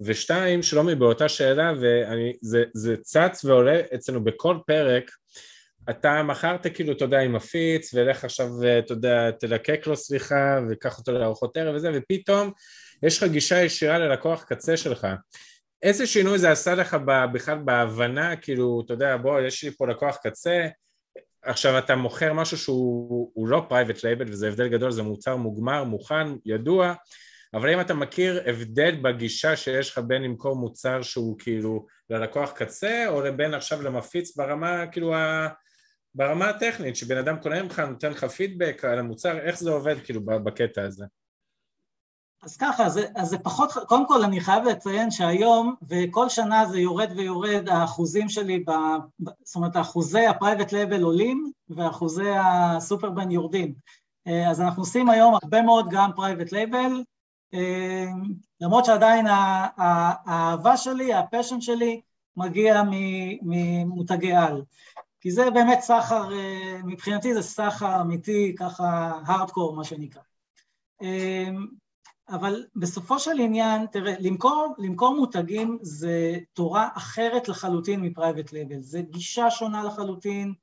[0.00, 1.72] ושתיים, שלומי באותה שאלה
[2.42, 5.10] וזה צץ ועולה אצלנו בכל פרק
[5.90, 8.46] אתה מכרת כאילו, אתה יודע, עם מפיץ ולך עכשיו,
[8.78, 12.52] אתה יודע, תלקק לו סליחה וקח אותו לארוחות ערב וזה ופתאום
[13.02, 15.06] יש לך גישה ישירה ללקוח קצה שלך.
[15.82, 16.96] איזה שינוי זה עשה לך
[17.32, 20.68] בכלל בהבנה, כאילו, אתה יודע, בוא, יש לי פה לקוח קצה,
[21.42, 26.26] עכשיו אתה מוכר משהו שהוא לא private label וזה הבדל גדול, זה מוצר מוגמר, מוכן,
[26.46, 26.94] ידוע,
[27.54, 33.04] אבל אם אתה מכיר הבדל בגישה שיש לך בין למכור מוצר שהוא כאילו ללקוח קצה
[33.08, 35.48] או לבין עכשיו למפיץ ברמה כאילו ה...
[36.14, 40.20] ברמה הטכנית, שבן אדם קונה ממך, נותן לך פידבק על המוצר, איך זה עובד כאילו
[40.24, 41.04] בקטע הזה?
[42.42, 46.78] אז ככה, אז, אז זה פחות, קודם כל אני חייב לציין שהיום, וכל שנה זה
[46.80, 48.70] יורד ויורד, האחוזים שלי, ב,
[49.44, 53.74] זאת אומרת, אחוזי ה private label עולים, ואחוזי ה super brand יורדים.
[54.26, 57.02] אה, אז אנחנו עושים היום הרבה מאוד גם private label,
[58.60, 59.26] למרות שעדיין
[59.76, 62.00] האהבה שלי, ה passion שלי,
[62.36, 62.82] מגיע
[63.42, 64.62] ממותגי על.
[65.20, 70.22] כי זה באמת סחר, אה, מבחינתי זה סחר אמיתי, ככה הארדקור, מה שנקרא.
[72.30, 78.80] אבל בסופו של עניין, תראה, למכור, למכור מותגים זה תורה אחרת לחלוטין מ private label,
[78.80, 80.54] זה גישה שונה לחלוטין,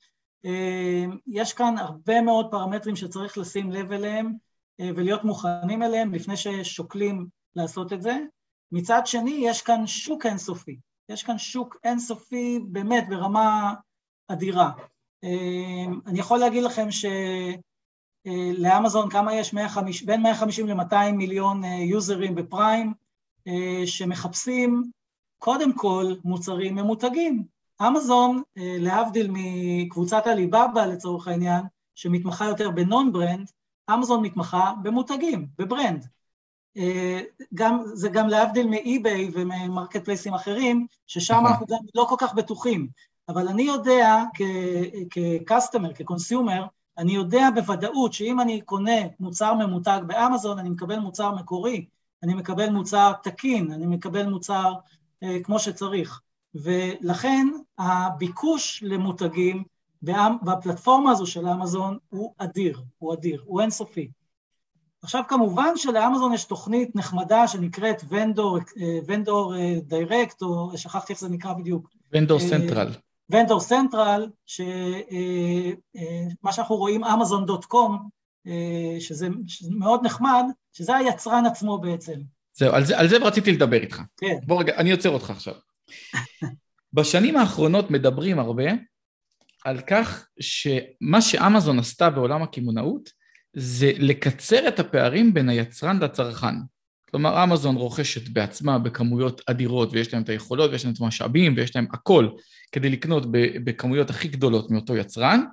[0.45, 4.31] אה, יש כאן הרבה מאוד פרמטרים שצריך לשים לב אליהם אה,
[4.79, 8.17] ולהיות מוכנים אליהם לפני ששוקלים לעשות את זה.
[8.71, 13.73] מצד שני, יש כאן שוק אינסופי, יש כאן שוק אינסופי באמת ברמה
[14.27, 14.71] אדירה.
[15.23, 17.05] אה, אני יכול להגיד לכם ש...
[18.27, 19.53] אה, כמה יש?
[19.53, 22.93] 150, בין 150 ל-200 מיליון אה, יוזרים בפריים
[23.47, 24.91] אה, שמחפשים
[25.37, 27.43] קודם כל מוצרים ממותגים.
[27.87, 31.61] אמזון, להבדיל מקבוצת הליבאבא לצורך העניין,
[31.95, 33.51] שמתמחה יותר ב non-brand,
[33.93, 36.07] אמזון מתמחה במותגים, ב brand.
[37.53, 41.45] גם, זה גם להבדיל מאי-ביי ומ marketplace ים אחרים, ששם נכון.
[41.45, 42.87] אנחנו גם לא כל כך בטוחים.
[43.29, 46.65] אבל אני יודע כ-customer, כ consumer,
[46.97, 51.85] אני יודע בוודאות שאם אני קונה מוצר ממותג באמזון, אני מקבל מוצר מקורי,
[52.23, 54.73] אני מקבל מוצר תקין, אני מקבל מוצר
[55.23, 56.21] אה, כמו שצריך.
[56.55, 57.47] ולכן
[57.77, 59.63] הביקוש למותגים
[60.43, 64.11] בפלטפורמה הזו של אמזון הוא אדיר, הוא אדיר, הוא אינסופי.
[65.03, 68.57] עכשיו כמובן שלאמזון יש תוכנית נחמדה שנקראת Vendor,
[69.05, 71.89] Vendor Direct, או שכחתי איך זה נקרא בדיוק.
[72.11, 72.91] Vendor Central.
[73.29, 74.61] Vendor Central, שמה
[76.51, 78.09] שאנחנו רואים Amazon.com,
[78.99, 82.19] שזה, שזה מאוד נחמד, שזה היצרן עצמו בעצם.
[82.53, 84.01] זהו, על זה, על זה רציתי לדבר איתך.
[84.17, 84.37] כן.
[84.43, 85.53] בוא רגע, אני עוצר אותך עכשיו.
[86.93, 88.63] בשנים האחרונות מדברים הרבה
[89.65, 93.09] על כך שמה שאמזון עשתה בעולם הקמעונאות
[93.53, 96.55] זה לקצר את הפערים בין היצרן לצרכן.
[97.11, 101.75] כלומר, אמזון רוכשת בעצמה בכמויות אדירות ויש להם את היכולות ויש להם את המשאבים ויש
[101.75, 102.29] להם הכל
[102.71, 103.23] כדי לקנות
[103.63, 105.43] בכמויות הכי גדולות מאותו יצרן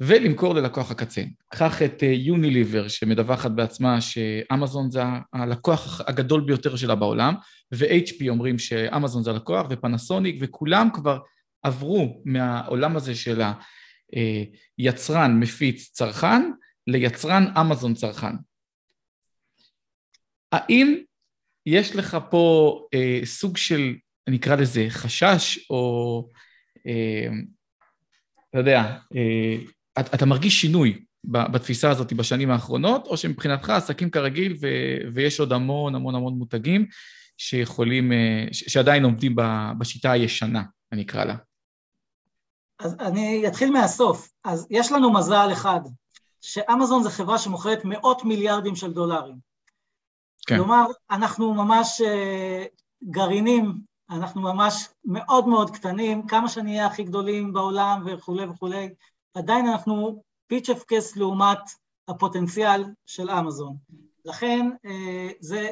[0.00, 1.22] ולמכור ללקוח הקצה.
[1.48, 7.34] קח את יוניליבר שמדווחת בעצמה שאמזון זה הלקוח הגדול ביותר שלה בעולם
[7.74, 11.18] ו-HP אומרים שאמזון זה הלקוח ופנסוניק וכולם כבר
[11.62, 13.40] עברו מהעולם הזה של
[14.78, 16.42] היצרן מפיץ צרכן
[16.86, 18.32] ליצרן אמזון צרכן.
[20.52, 21.02] האם
[21.66, 23.94] יש לך פה אה, סוג של,
[24.28, 26.28] נקרא לזה, חשש, או,
[26.86, 27.28] אה,
[28.50, 29.56] אתה יודע, אה,
[30.00, 35.52] אתה, אתה מרגיש שינוי בתפיסה הזאת בשנים האחרונות, או שמבחינתך עסקים כרגיל ו- ויש עוד
[35.52, 36.86] המון המון המון מותגים
[37.38, 39.36] שיכולים, אה, ש- שעדיין עומדים
[39.78, 41.36] בשיטה הישנה, אני אקרא לה.
[42.82, 44.30] אז אני אתחיל מהסוף.
[44.44, 45.80] אז יש לנו מזל אחד,
[46.40, 49.36] שאמזון זו חברה שמוכרת מאות מיליארדים של דולרים.
[50.46, 50.56] כן.
[50.56, 52.64] כלומר, אנחנו ממש אה,
[53.04, 58.94] גרעינים, אנחנו ממש מאוד מאוד קטנים, כמה שנהיה הכי גדולים בעולם וכולי וכולי,
[59.34, 61.58] עדיין אנחנו פיץ' אפקס לעומת
[62.08, 63.76] הפוטנציאל של אמזון.
[64.24, 65.68] לכן, אה, זה,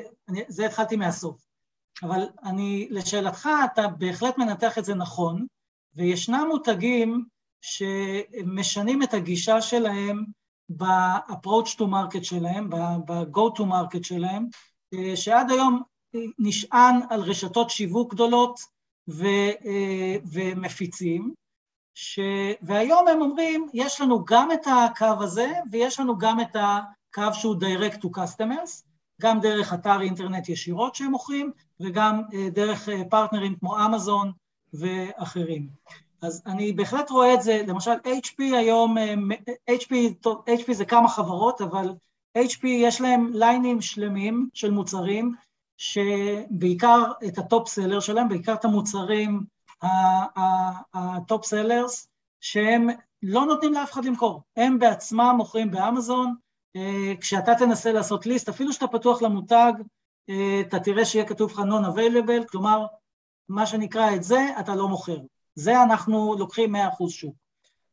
[0.49, 1.51] זה התחלתי מהסוף.
[2.03, 5.47] אבל אני, לשאלתך, אתה בהחלט מנתח את זה נכון,
[5.95, 7.25] וישנם מותגים
[7.61, 10.25] שמשנים את הגישה שלהם
[10.69, 14.47] ב-approach to market שלהם, ב-go to market שלהם,
[14.95, 15.83] אה, שעד היום
[16.39, 18.61] נשען על רשתות שיווק גדולות
[19.09, 19.25] ו,
[19.65, 21.35] אה, ומפיצים,
[21.95, 22.21] ש...
[22.63, 27.57] והיום הם אומרים, יש לנו גם את הקו הזה ויש לנו גם את הקו שהוא
[27.57, 28.85] direct to customers,
[29.21, 34.33] גם דרך אתר אינטרנט ישירות שהם מוכרים וגם אה, דרך פרטנרים כמו אמזון
[34.75, 35.69] ואחרים.
[36.23, 38.97] אז אני בהחלט רואה את זה, למשל HP היום,
[39.71, 41.95] HP, טוב, HP זה כמה חברות, אבל
[42.39, 45.35] HP יש להם ליינים שלמים של מוצרים,
[45.77, 49.41] שבעיקר את ה top seller שלהם, בעיקר את המוצרים
[50.95, 52.09] ה top sellers,
[52.41, 52.89] שהם
[53.23, 56.35] לא נותנים לאף אחד למכור, הם בעצמם מוכרים באמזון,
[57.21, 59.73] כשאתה תנסה לעשות list, אפילו שאתה פתוח למותג,
[60.61, 62.87] אתה תראה שיהיה כתוב לך non-available, כלומר,
[63.51, 65.19] מה שנקרא את זה, אתה לא מוכר.
[65.55, 67.35] זה אנחנו לוקחים 100% שוק.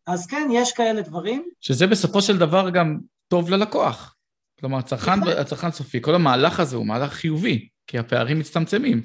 [0.05, 1.49] אז כן, יש כאלה דברים.
[1.61, 4.15] שזה בסופו של דבר גם טוב ללקוח.
[4.59, 9.01] כלומר, הצרכן, הצרכן סופי, כל המהלך הזה הוא מהלך חיובי, כי הפערים מצטמצמים.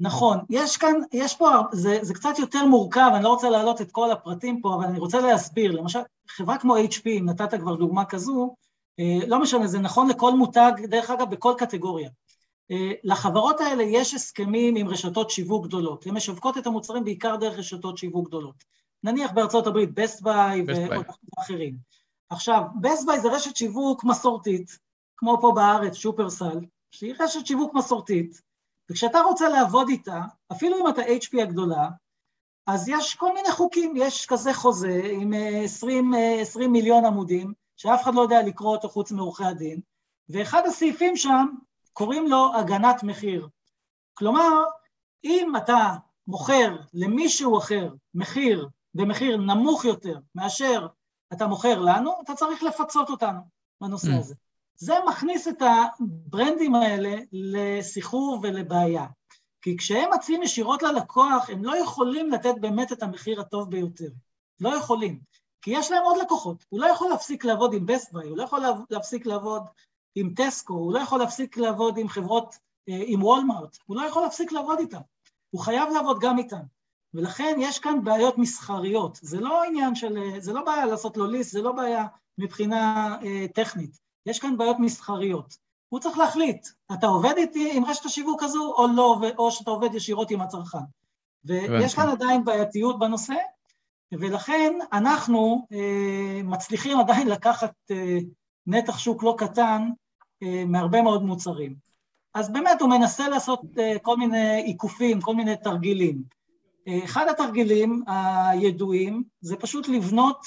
[0.00, 3.92] נכון, יש כאן, יש פה, זה, זה קצת יותר מורכב, אני לא רוצה להעלות את
[3.92, 5.72] כל הפרטים פה, אבל אני רוצה להסביר.
[5.72, 8.54] למשל, חברה כמו HP, אם נתת כבר דוגמה כזו,
[9.00, 12.10] אה, לא משנה, זה נכון לכל מותג, דרך אגב, בכל קטגוריה.
[12.70, 17.58] אה, לחברות האלה יש הסכמים עם רשתות שיווק גדולות, הן משווקות את המוצרים בעיקר דרך
[17.58, 18.64] רשתות שיווק גדולות.
[19.04, 20.72] נניח בארצות הברית, Best Buy
[21.36, 21.76] ואחרים.
[22.30, 24.78] עכשיו, Best Buy זה רשת שיווק מסורתית,
[25.16, 28.42] כמו פה בארץ, שופרסל, שהיא רשת שיווק מסורתית,
[28.90, 30.20] וכשאתה רוצה לעבוד איתה,
[30.52, 31.88] אפילו אם אתה HP הגדולה,
[32.66, 35.32] אז יש כל מיני חוקים, יש כזה חוזה עם
[35.64, 39.80] 20, אה, 20 אה, מיליון עמודים, שאף אחד לא יודע לקרוא אותו חוץ מעורכי הדין,
[40.28, 41.46] ואחד הסעיפים שם
[41.92, 43.48] קוראים לו הגנת מחיר.
[44.14, 44.64] כלומר,
[45.24, 45.94] אם אתה
[46.26, 50.86] מוכר למישהו אחר מחיר במחיר נמוך יותר מאשר
[51.32, 53.40] אתה מוכר לנו, אתה צריך לפצות אותנו
[53.80, 54.18] בנושא mm.
[54.18, 54.34] הזה.
[54.76, 59.06] זה מכניס את הברנדים האלה לסחרור ולבעיה.
[59.62, 64.08] כי כשהם מציעים ישירות ללקוח, הם לא יכולים לתת באמת את המחיר הטוב ביותר.
[64.60, 65.20] לא יכולים.
[65.62, 66.64] כי יש להם עוד לקוחות.
[66.68, 68.60] הוא לא יכול להפסיק לעבוד עם בסט ביי, הוא לא יכול
[68.90, 69.62] להפסיק לעבוד
[70.14, 72.58] עם טסקו, הוא לא יכול להפסיק לעבוד עם חברות,
[72.88, 75.00] אה, עם וולמארט, הוא לא יכול להפסיק לעבוד איתם,
[75.50, 76.62] הוא חייב לעבוד גם איתם.
[77.14, 81.26] ולכן יש כאן בעיות מסחריות, זה לא עניין של, אה, זה לא בעיה לעשות לו
[81.26, 82.06] ליסט, זה לא בעיה
[82.38, 85.56] מבחינה אה, טכנית, יש כאן בעיות מסחריות.
[85.88, 89.94] הוא צריך להחליט, אתה עובד איתי עם רשת השיווק הזו או לא, או שאתה עובד
[89.94, 90.78] ישירות עם הצרכן.
[91.44, 93.34] ויש כאן עדיין בעייתיות בנושא,
[94.12, 98.18] ולכן אנחנו אה, מצליחים עדיין לקחת אה,
[98.66, 99.88] נתח שוק לא קטן
[100.66, 101.74] מהרבה מאוד מוצרים.
[102.34, 103.60] אז באמת הוא מנסה לעשות
[104.02, 106.22] כל מיני עיקופים, כל מיני תרגילים.
[107.04, 110.46] אחד התרגילים הידועים זה פשוט לבנות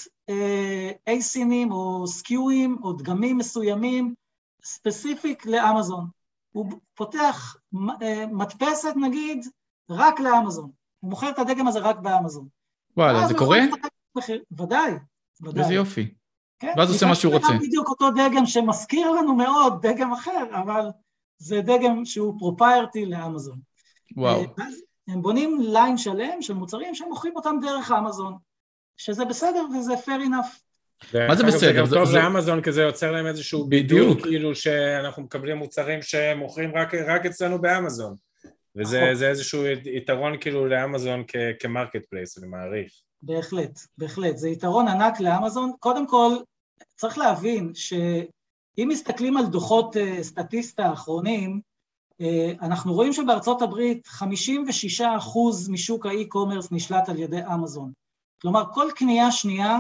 [1.08, 4.14] אייסינים או סקיואים או דגמים מסוימים
[4.64, 6.08] ספציפיק לאמזון.
[6.52, 7.56] הוא פותח
[8.32, 9.46] מדפסת נגיד
[9.90, 10.70] רק לאמזון.
[11.00, 12.48] הוא מוכר את הדגם הזה רק באמזון.
[12.98, 13.60] וואלה, זה קורה?
[14.52, 14.92] ודאי,
[15.42, 15.64] ודאי.
[15.64, 16.14] איזה יופי.
[16.60, 16.74] כן?
[16.78, 17.48] ואז עושה מה שהוא רוצה.
[17.48, 20.86] זה בדיוק אותו דגם שמזכיר לנו מאוד דגם אחר, אבל
[21.38, 23.60] זה דגם שהוא פרופיירטי לאמזון.
[24.18, 24.42] וואו.
[24.42, 24.66] אה,
[25.08, 28.38] הם בונים ליין שלם של מוצרים שהם מוכרים אותם דרך אמזון,
[28.98, 30.60] שזה בסדר וזה fair enough.
[31.28, 31.60] מה זה בסדר?
[31.60, 36.72] זה גם טוב לאמזון, כי זה יוצר להם איזשהו בידול, כאילו שאנחנו מקבלים מוצרים שמוכרים
[37.08, 38.16] רק אצלנו באמזון.
[38.76, 39.28] וזה נכון.
[39.28, 41.24] איזשהו יתרון כאילו לאמזון
[41.60, 42.92] כ marketplace, אני מעריך.
[43.26, 44.38] בהחלט, בהחלט.
[44.38, 45.72] זה יתרון ענק לאמזון.
[45.80, 46.36] קודם כל,
[46.96, 51.62] צריך להבין שאם מסתכלים על דוחות אה, Statista האחרונים,
[52.22, 55.02] אה, אנחנו רואים שבארצות הברית 56%
[55.70, 57.92] משוק ה e-commerce נשלט על ידי אמזון.
[58.42, 59.80] כלומר, כל קנייה שנייה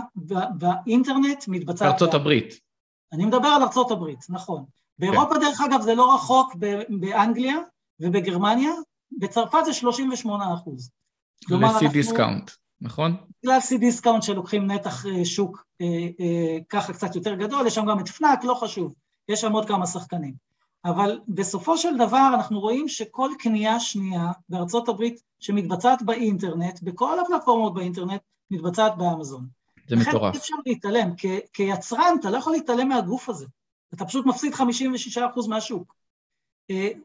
[0.57, 1.89] באינטרנט מתבצעת...
[1.89, 2.59] בארצות הברית.
[3.13, 4.65] אני מדבר על ארצות הברית, נכון.
[4.99, 5.39] באירופה, כן.
[5.39, 6.55] דרך אגב, זה לא רחוק
[6.89, 7.55] באנגליה,
[7.99, 8.71] ובגרמניה,
[9.19, 10.89] בצרפת זה 38 אחוז.
[11.49, 12.51] ל-Cdiscount,
[12.81, 13.15] נכון?
[13.43, 15.87] בגלל Cdiscount שלוקחים נתח אה, שוק אה,
[16.19, 18.93] אה, ככה קצת יותר גדול, יש שם גם את Fnac, לא חשוב,
[19.29, 20.33] יש שם עוד כמה שחקנים.
[20.85, 27.73] אבל בסופו של דבר אנחנו רואים שכל קנייה שנייה בארצות הברית שמתבצעת באינטרנט, בכל הפלטפורמות
[27.73, 28.21] באינטרנט,
[28.51, 29.47] מתבצעת באמזון.
[29.87, 30.15] זה מטורף.
[30.15, 31.13] לכן אי אפשר להתעלם.
[31.17, 33.45] כ- כיצרן אתה לא יכול להתעלם מהגוף הזה.
[33.93, 35.95] אתה פשוט מפסיד 56% מהשוק.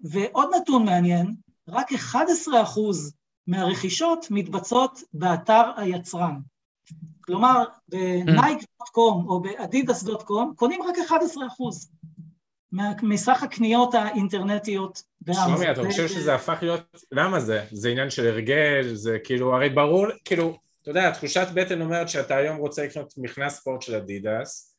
[0.02, 1.34] ועוד נתון מעניין,
[1.68, 3.12] רק 11%
[3.50, 6.36] מהרכישות מתבצעות באתר היצרן.
[7.20, 10.94] כלומר, בנייק.קום או באדידס.קום קונים רק
[12.72, 15.44] 11% מסך הקניות האינטרנטיות באמזון.
[15.48, 16.80] שלומי, אתה חושב שזה הפך להיות...
[17.12, 17.64] למה זה?
[17.72, 22.36] זה עניין של הרגל, זה כאילו, הרי ברור, כאילו, אתה יודע, תחושת בטן אומרת שאתה
[22.36, 24.69] היום רוצה לקנות מכנס ספורט של אדידס,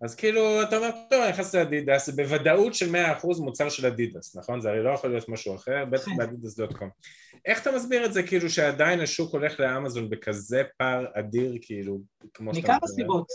[0.00, 4.60] אז כאילו, אתה אומר, טוב, אני נכנס לאדידס, בוודאות של 100% מוצר של אדידס, נכון?
[4.60, 6.16] זה הרי לא יכול להיות משהו אחר, בטח כן.
[6.16, 6.88] באדידס.קום.
[7.46, 11.98] איך אתה מסביר את זה, כאילו, שעדיין השוק הולך לאמזון בכזה פער אדיר, כאילו,
[12.34, 12.66] כמו שאתה...
[12.66, 13.26] מכמה סיבות,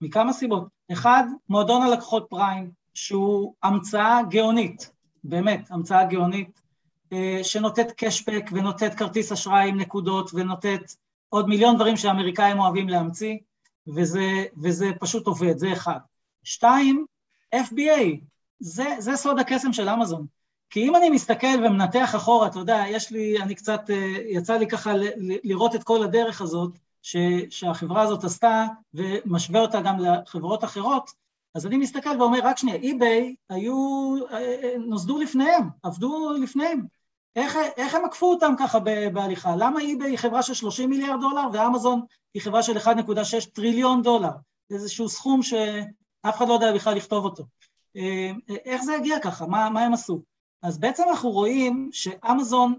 [0.00, 0.64] מכמה סיבות.
[0.92, 4.90] אחד, מועדון הלקוחות פריים, שהוא המצאה גאונית,
[5.24, 6.60] באמת, המצאה גאונית,
[7.12, 10.96] אה, שנותנת קשבק ונותנת כרטיס אשראי עם נקודות ונותנת
[11.28, 13.36] עוד מיליון דברים שהאמריקאים אוהבים להמציא.
[13.86, 15.98] וזה, וזה פשוט עובד, זה אחד.
[16.44, 17.06] שתיים,
[17.54, 18.20] FBA,
[18.60, 20.26] זה, זה סוד הקסם של אמזון.
[20.70, 24.68] כי אם אני מסתכל ומנתח אחורה, אתה יודע, יש לי, אני קצת, אה, יצא לי
[24.68, 24.92] ככה
[25.44, 27.16] לראות את כל הדרך הזאת ש,
[27.50, 31.10] שהחברה הזאת עשתה, ומשווה אותה גם לחברות אחרות,
[31.54, 36.86] אז אני מסתכל ואומר, רק שנייה, eBay היו, אה, אה, נוסדו לפניהם, עבדו לפניהם.
[37.36, 38.78] איך, איך הם עקפו אותם ככה
[39.12, 39.56] בהליכה?
[39.56, 42.00] למה eBay היא חברה של 30 מיליארד דולר ואמזון
[42.34, 44.32] היא חברה של 1.6 טריליון דולר?
[44.70, 47.44] איזשהו סכום שאף אחד לא יודע בכלל לכתוב אותו.
[47.96, 48.30] אה,
[48.64, 49.46] איך זה הגיע ככה?
[49.46, 50.22] מה, מה הם עשו?
[50.62, 52.74] אז בעצם אנחנו רואים שאמזון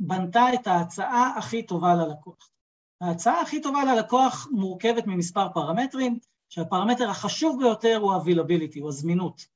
[0.00, 2.50] בנתה את ההצעה הכי טובה ללקוח.
[3.00, 6.18] ההצעה הכי טובה ללקוח מורכבת ממספר פרמטרים,
[6.48, 9.55] שהפרמטר החשוב ביותר הוא ה-availability, הוא הזמינות.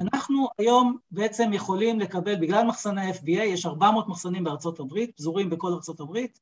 [0.00, 5.72] אנחנו היום בעצם יכולים לקבל, בגלל מחסני FBA, יש 400 מחסנים בארצות הברית, פזורים בכל
[5.72, 6.38] ארצות הברית,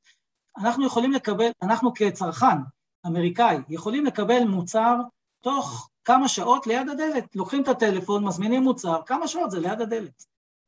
[0.58, 2.56] אנחנו יכולים לקבל, אנחנו כצרכן
[3.06, 4.96] אמריקאי, יכולים לקבל מוצר
[5.40, 7.36] תוך כמה שעות ליד הדלת.
[7.36, 10.24] לוקחים את הטלפון, מזמינים מוצר, כמה שעות זה ליד הדלת.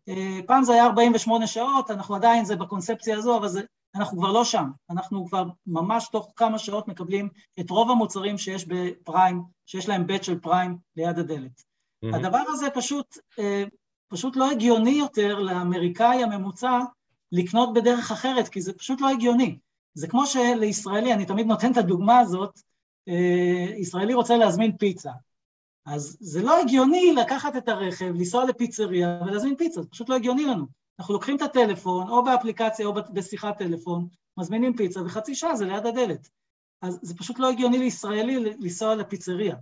[0.09, 3.63] אה, פעם זה היה 48 שעות, אנחנו עדיין, זה בקונספציה הזו, אבל זה,
[3.95, 4.71] אנחנו כבר לא שם.
[4.91, 7.29] אנחנו כבר ממש תוך כמה שעות מקבלים
[7.61, 11.68] את רוב המוצרים שיש בפריים, שיש להם בית של פריים ליד הדלת.
[12.05, 12.17] Mm-hmm.
[12.17, 13.65] הדבר הזה פשוט, אה,
[14.09, 16.81] פשוט לא הגיוני יותר לאמריקאי הממוצע
[17.33, 19.59] לקנות בדרך אחרת, כי זה פשוט לא הגיוני.
[19.95, 22.61] זה כמו שלישראלי, אני תמיד נותן את הדוגמה הזאת,
[23.09, 25.11] אה, ישראלי רוצה להזמין פיצה.
[25.87, 30.45] אז זה לא הגיוני לקחת את הרכב, לנסוע לפיצריה ולהזמין פיצה, זה פשוט לא הגיוני
[30.45, 30.67] לנו.
[30.99, 35.87] אנחנו לוקחים את הטלפון, או באפליקציה או בשיחת טלפון, מזמינים פיצה, וחצי שעה זה ליד
[35.87, 36.29] הדלת.
[36.83, 39.57] אז זה פשוט לא הגיוני לישראלי לנסוע לפיצריה.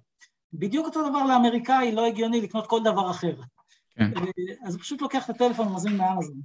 [0.59, 3.35] בדיוק אותו דבר לאמריקאי, לא הגיוני לקנות כל דבר אחר.
[3.91, 4.11] כן.
[4.17, 4.23] אה,
[4.67, 6.41] אז הוא פשוט לוקח את הטלפון ומזמין מאמזון.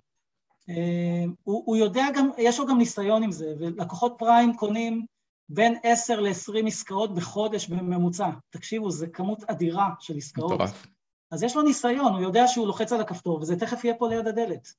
[0.69, 5.05] אה, הוא, הוא יודע גם, יש לו גם ניסיון עם זה, ולקוחות פריים קונים
[5.49, 8.29] בין 10 ל-20 עסקאות בחודש בממוצע.
[8.49, 10.51] תקשיבו, זו כמות אדירה של עסקאות.
[10.51, 10.87] מטורף.
[11.31, 14.27] אז יש לו ניסיון, הוא יודע שהוא לוחץ על הכפתור, וזה תכף יהיה פה ליד
[14.27, 14.73] הדלת.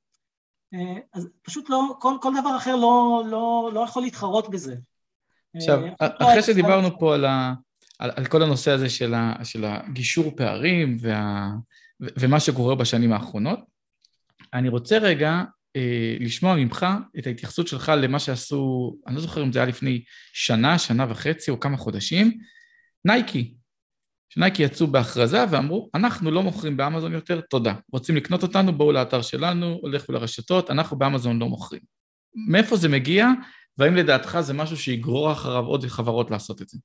[0.74, 4.74] אה, אז פשוט לא, כל, כל דבר אחר לא, לא, לא יכול להתחרות בזה.
[5.56, 7.54] עכשיו, אחרי שדיברנו פה על ה...
[8.02, 11.50] על, על כל הנושא הזה של, ה, של הגישור פערים וה,
[12.00, 13.60] ומה שקורה בשנים האחרונות.
[14.54, 15.42] אני רוצה רגע
[15.76, 16.86] אה, לשמוע ממך
[17.18, 21.50] את ההתייחסות שלך למה שעשו, אני לא זוכר אם זה היה לפני שנה, שנה וחצי
[21.50, 22.38] או כמה חודשים,
[23.04, 23.54] נייקי.
[24.28, 27.74] שנייקי יצאו בהכרזה ואמרו, אנחנו לא מוכרים באמזון יותר, תודה.
[27.92, 31.82] רוצים לקנות אותנו, בואו לאתר שלנו, לכו לרשתות, אנחנו באמזון לא מוכרים.
[32.48, 33.28] מאיפה זה מגיע,
[33.78, 36.78] והאם לדעתך זה משהו שיגרור אחריו עוד חברות לעשות את זה?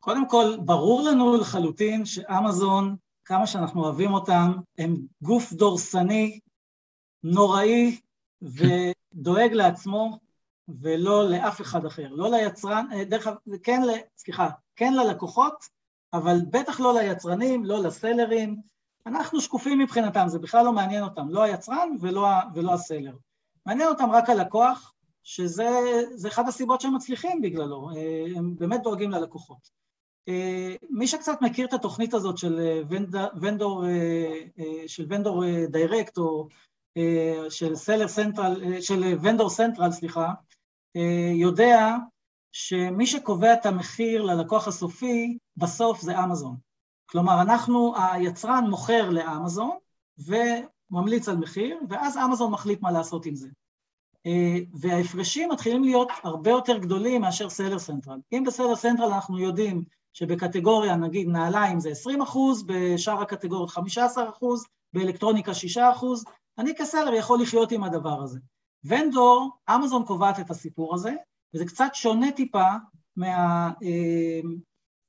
[0.00, 6.40] קודם כל, ברור לנו לחלוטין שאמזון, כמה שאנחנו אוהבים אותם, הם גוף דורסני,
[7.22, 8.00] נוראי,
[8.42, 10.18] ודואג לעצמו,
[10.68, 12.08] ולא לאף אחד אחר.
[12.10, 13.80] לא ליצרן, אה, דרך אגב, כן,
[14.16, 15.64] סליחה, כן ללקוחות,
[16.12, 18.60] אבל בטח לא ליצרנים, לא לסלרים.
[19.06, 23.16] אנחנו שקופים מבחינתם, זה בכלל לא מעניין אותם, לא היצרן ולא, ולא ה seller.
[23.66, 25.68] מעניין אותם רק הלקוח, שזה
[26.28, 29.80] אחד הסיבות שהם מצליחים בגללו, אה, הם באמת דואגים ללקוחות.
[30.28, 32.82] אה, מי שקצת מכיר את התוכנית הזאת של
[33.40, 33.84] Vendor,
[34.86, 36.48] של Vendor Direct או
[37.48, 40.32] של Seller Central, של Vendor Central, סליחה,
[41.34, 41.96] יודע
[42.52, 46.56] שמי שקובע את המחיר ללקוח הסופי, בסוף זה אמזון.
[47.10, 49.76] כלומר, אנחנו, היצרן מוכר לאמזון
[50.18, 53.48] וממליץ על מחיר, ואז אמזון מחליט מה לעשות עם זה.
[54.74, 58.20] וההפרשים מתחילים להיות הרבה יותר גדולים מאשר Seller Central.
[58.32, 64.28] אם ב Seller Central אנחנו יודעים שבקטגוריה, נגיד נעליים זה 20 אחוז, בשאר הקטגוריות 15
[64.28, 66.24] אחוז, באלקטרוניקה 6 אחוז,
[66.58, 68.38] אני כ seller יכול לחיות עם הדבר הזה.
[68.84, 71.14] vendor, אמזון קובעת את הסיפור הזה,
[71.54, 72.68] וזה קצת שונה טיפה
[73.16, 74.40] מה, אה,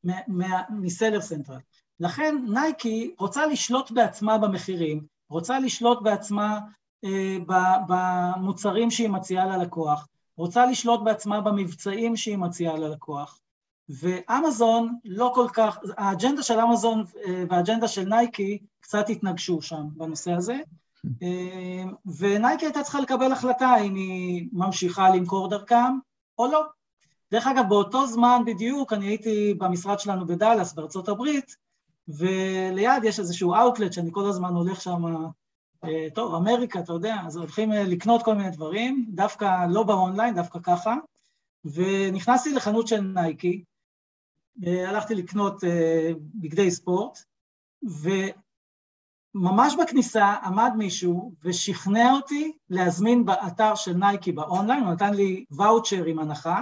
[0.03, 1.59] מה, מה, מ Seller Central.
[1.99, 6.59] לכן נייקי רוצה לשלוט בעצמה במחירים, רוצה לשלוט בעצמה
[7.03, 7.37] אה,
[7.87, 13.39] במוצרים שהיא מציעה ללקוח, רוצה לשלוט בעצמה במבצעים שהיא מציעה ללקוח,
[13.99, 20.31] ואמזון לא כל כך, האג'נדה של אמזון אה, והאג'נדה של נייקי קצת התנגשו שם בנושא
[20.31, 20.59] הזה,
[22.17, 25.97] ונייקי הייתה צריכה לקבל החלטה אם היא ממשיכה למכור דרכם
[26.37, 26.65] או לא.
[27.31, 31.55] דרך אגב, באותו זמן בדיוק אני הייתי במשרד שלנו בדאלאס, בארצות הברית,
[32.07, 35.03] וליד יש איזשהו אאוטלט שאני כל הזמן הולך שם,
[35.83, 40.35] אה, טוב, אמריקה, אתה יודע, אז הולכים אה, לקנות כל מיני דברים, דווקא לא באונליין,
[40.35, 40.95] דווקא ככה,
[41.65, 43.70] ונכנסתי לחנות של נייקי, אה,
[44.87, 45.63] הלכתי לקנות
[46.35, 47.17] בגדי ספורט,
[47.83, 56.05] וממש בכניסה עמד מישהו ושכנע אותי להזמין באתר של נייקי באונליין, הוא נתן לי ואוצ'ר
[56.05, 56.61] עם הנחה,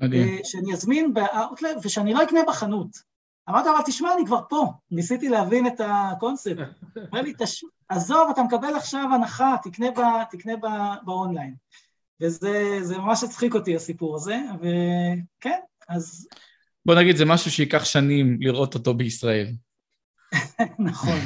[0.00, 0.28] מדהים.
[0.28, 3.14] אה, שאני אזמין באאוטלט ושאני לא אקנה בחנות.
[3.48, 6.56] אמרתי, אבל תשמע, אני כבר פה, ניסיתי להבין את הקונספט.
[7.12, 7.64] אמר לי, תש...
[7.88, 10.00] עזוב, אתה מקבל עכשיו הנחה, תקנה, ב...
[10.30, 10.66] תקנה ב...
[11.04, 11.54] באונליין.
[12.20, 15.58] וזה ממש הצחיק אותי, הסיפור הזה, וכן,
[15.88, 16.28] אז...
[16.86, 19.46] בוא נגיד, זה משהו שייקח שנים לראות אותו בישראל.
[20.88, 21.18] נכון.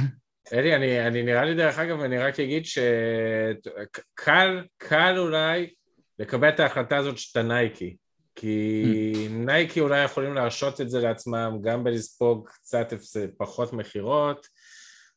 [0.52, 5.70] אלי, אני, אני נראה לי דרך אגב, אני רק אגיד שקל, קל אולי
[6.18, 7.96] לקבל את ההחלטה הזאת שאתה נייקי.
[8.36, 9.32] כי mm.
[9.32, 12.92] נייקי אולי יכולים להרשות את זה לעצמם גם בלספוג קצת
[13.38, 14.46] פחות מכירות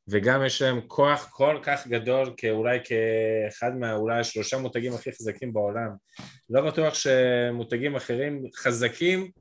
[0.07, 5.89] וגם יש להם כוח כל כך גדול כאולי כאחד מהאולי השלושה מותגים הכי חזקים בעולם.
[6.49, 9.31] לא בטוח שמותגים אחרים חזקים,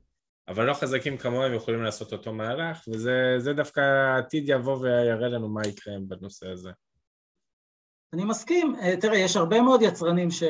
[0.51, 5.61] אבל לא חזקים כמוהם יכולים לעשות אותו מהלך, וזה דווקא העתיד יבוא ויראה לנו מה
[5.67, 6.71] יקרה בנושא הזה.
[8.13, 10.43] אני מסכים, אה, תראה, יש הרבה מאוד יצרנים ש,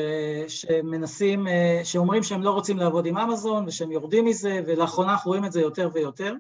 [0.48, 5.46] שמנסים, אה, שאומרים שהם לא רוצים לעבוד עם אמזון ושהם יורדים מזה, ולאחרונה אנחנו רואים
[5.46, 6.34] את זה יותר ויותר.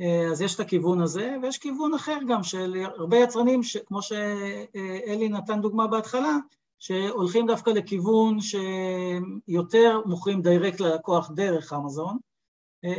[0.00, 4.02] אה, אז יש את הכיוון הזה, ויש כיוון אחר גם של הרבה יצרנים, ש, כמו
[4.02, 6.36] שאלי נתן דוגמה בהתחלה,
[6.78, 12.18] שהולכים דווקא לכיוון שיותר מוכרים דיירקט ללקוח דרך אמזון.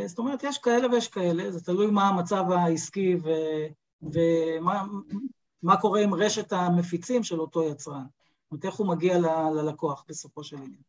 [0.06, 3.30] זאת אומרת, יש כאלה ויש כאלה, זה תלוי מה המצב העסקי ו,
[4.02, 4.84] ומה
[5.64, 8.04] מה קורה עם רשת המפיצים של אותו יצרן.
[8.04, 10.82] זאת אומרת, איך הוא מגיע ל- ללקוח בסופו של עניין.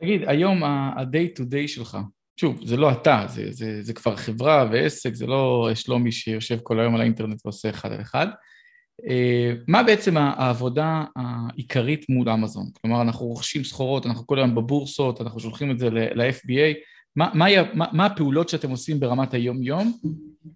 [0.00, 1.98] תגיד, היום ה-day to day שלך,
[2.40, 6.80] שוב, זה לא אתה, זה, זה, זה כבר חברה ועסק, זה לא שלומי שיושב כל
[6.80, 8.26] היום על האינטרנט ועושה אחד על אחד.
[9.08, 12.66] אה, מה בעצם העבודה העיקרית מול אמזון?
[12.80, 16.74] כלומר, אנחנו רוכשים סחורות, אנחנו כל היום בבורסות, אנחנו שולחים את זה ל-FBA,
[17.16, 19.92] מה, מה, מה, מה הפעולות שאתם עושים ברמת היום-יום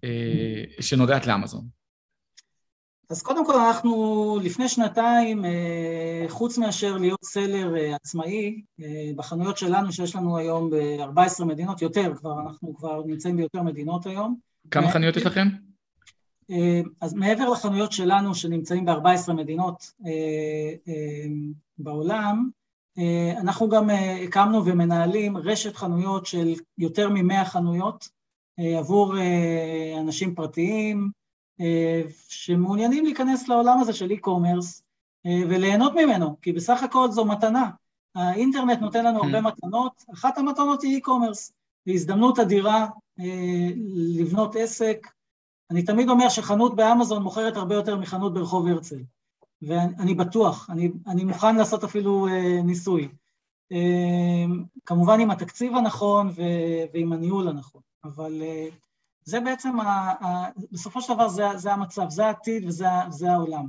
[0.03, 1.79] אה, שנוגעת לאמזון?
[3.09, 9.57] אז קודם כל אנחנו לפני שנתיים, אה, חוץ מאשר להיות סלר אה, עצמאי, אה, בחנויות
[9.57, 14.35] שלנו שיש לנו היום ב-14 מדינות, יותר כבר, אנחנו כבר נמצאים ביותר מדינות היום.
[14.71, 15.47] כמה חנויות יש לכם?
[17.01, 19.91] אז מעבר לחנויות שלנו שנמצאים ב-14 מדינות
[21.77, 22.49] בעולם,
[23.37, 23.89] אנחנו גם
[24.27, 28.09] הקמנו ומנהלים רשת חנויות של יותר מ-100 חנויות
[28.57, 29.13] עבור
[29.99, 31.09] אנשים פרטיים,
[32.29, 34.81] שמעוניינים להיכנס לעולם הזה של e-commerce,
[35.25, 37.69] וליהנות ממנו, כי בסך הכל זו מתנה.
[38.15, 41.51] האינטרנט נותן לנו הרבה מתנות, אחת המתנות היא e-commerce,
[41.85, 42.87] זו הזדמנות אדירה
[44.17, 45.07] לבנות עסק.
[45.71, 49.03] אני תמיד אומר שחנות באמזון מוכרת הרבה יותר מחנות ברחוב הרצל,
[49.61, 52.27] ואני בטוח, אני, אני מוכן לעשות אפילו
[52.63, 53.09] ניסוי.
[54.85, 56.29] כמובן עם התקציב הנכון
[56.93, 58.41] ועם הניהול הנכון, אבל
[59.23, 59.85] זה בעצם, ה,
[60.25, 63.67] ה, בסופו של דבר זה, זה המצב, זה העתיד וזה העולם.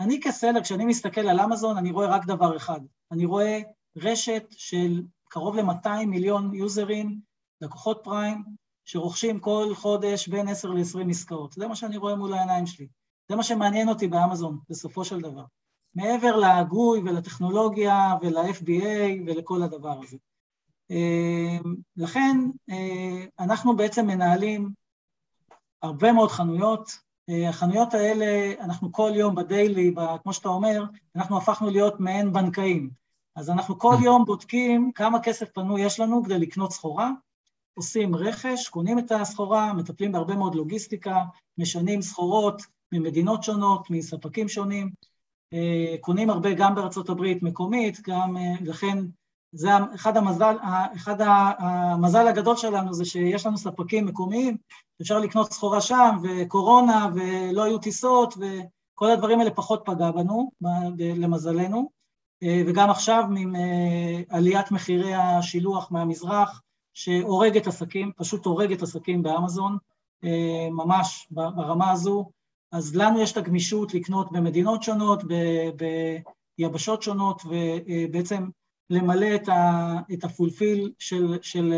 [0.00, 2.80] אני כסלר, כשאני מסתכל על אמזון, אני רואה רק דבר אחד.
[3.12, 3.60] אני רואה
[3.96, 7.20] רשת של קרוב ל-200 מיליון יוזרים,
[7.60, 8.44] לקוחות פריים,
[8.84, 11.52] שרוכשים כל חודש בין 10 ל-20 עסקאות.
[11.52, 12.88] זה מה שאני רואה מול העיניים שלי.
[13.28, 15.44] זה מה שמעניין אותי באמזון, בסופו של דבר.
[15.94, 20.16] מעבר להגוי ולטכנולוגיה ול-FBA ולכל הדבר הזה.
[21.96, 22.36] לכן
[23.38, 24.70] אנחנו בעצם מנהלים
[25.82, 26.98] הרבה מאוד חנויות.
[27.48, 30.84] החנויות האלה, אנחנו כל יום בדיילי, כמו שאתה אומר,
[31.16, 32.90] אנחנו הפכנו להיות מעין בנקאים.
[33.36, 37.10] אז אנחנו כל יום בודקים כמה כסף פנוי יש לנו כדי לקנות סחורה,
[37.74, 41.24] עושים רכש, קונים את הסחורה, מטפלים בהרבה מאוד לוגיסטיקה,
[41.58, 42.62] משנים סחורות
[42.92, 44.90] ממדינות שונות, מספקים שונים,
[46.00, 48.98] קונים הרבה גם בארצות הברית מקומית, גם לכן
[49.52, 50.56] זה אחד המזל,
[50.96, 51.16] אחד
[51.58, 54.56] המזל הגדול שלנו זה שיש לנו ספקים מקומיים,
[55.02, 60.50] אפשר לקנות סחורה שם, וקורונה, ולא היו טיסות, וכל הדברים האלה פחות פגע בנו,
[60.98, 61.90] למזלנו.
[62.66, 63.54] וגם עכשיו עם
[64.28, 66.62] עליית מחירי השילוח מהמזרח,
[66.94, 69.76] שהורג את עסקים, פשוט הורג את עסקים באמזון,
[70.70, 72.30] ממש ברמה הזו.
[72.72, 75.22] אז לנו יש את הגמישות לקנות במדינות שונות,
[76.58, 78.48] ביבשות שונות, ובעצם
[78.90, 81.72] למלא את, ה, את ה fulfill של, של,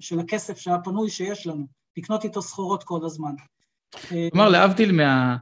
[0.00, 3.34] של הכסף הפנוי שיש לנו, לקנות איתו סחורות כל הזמן.
[4.30, 5.36] כלומר, להבדיל מה,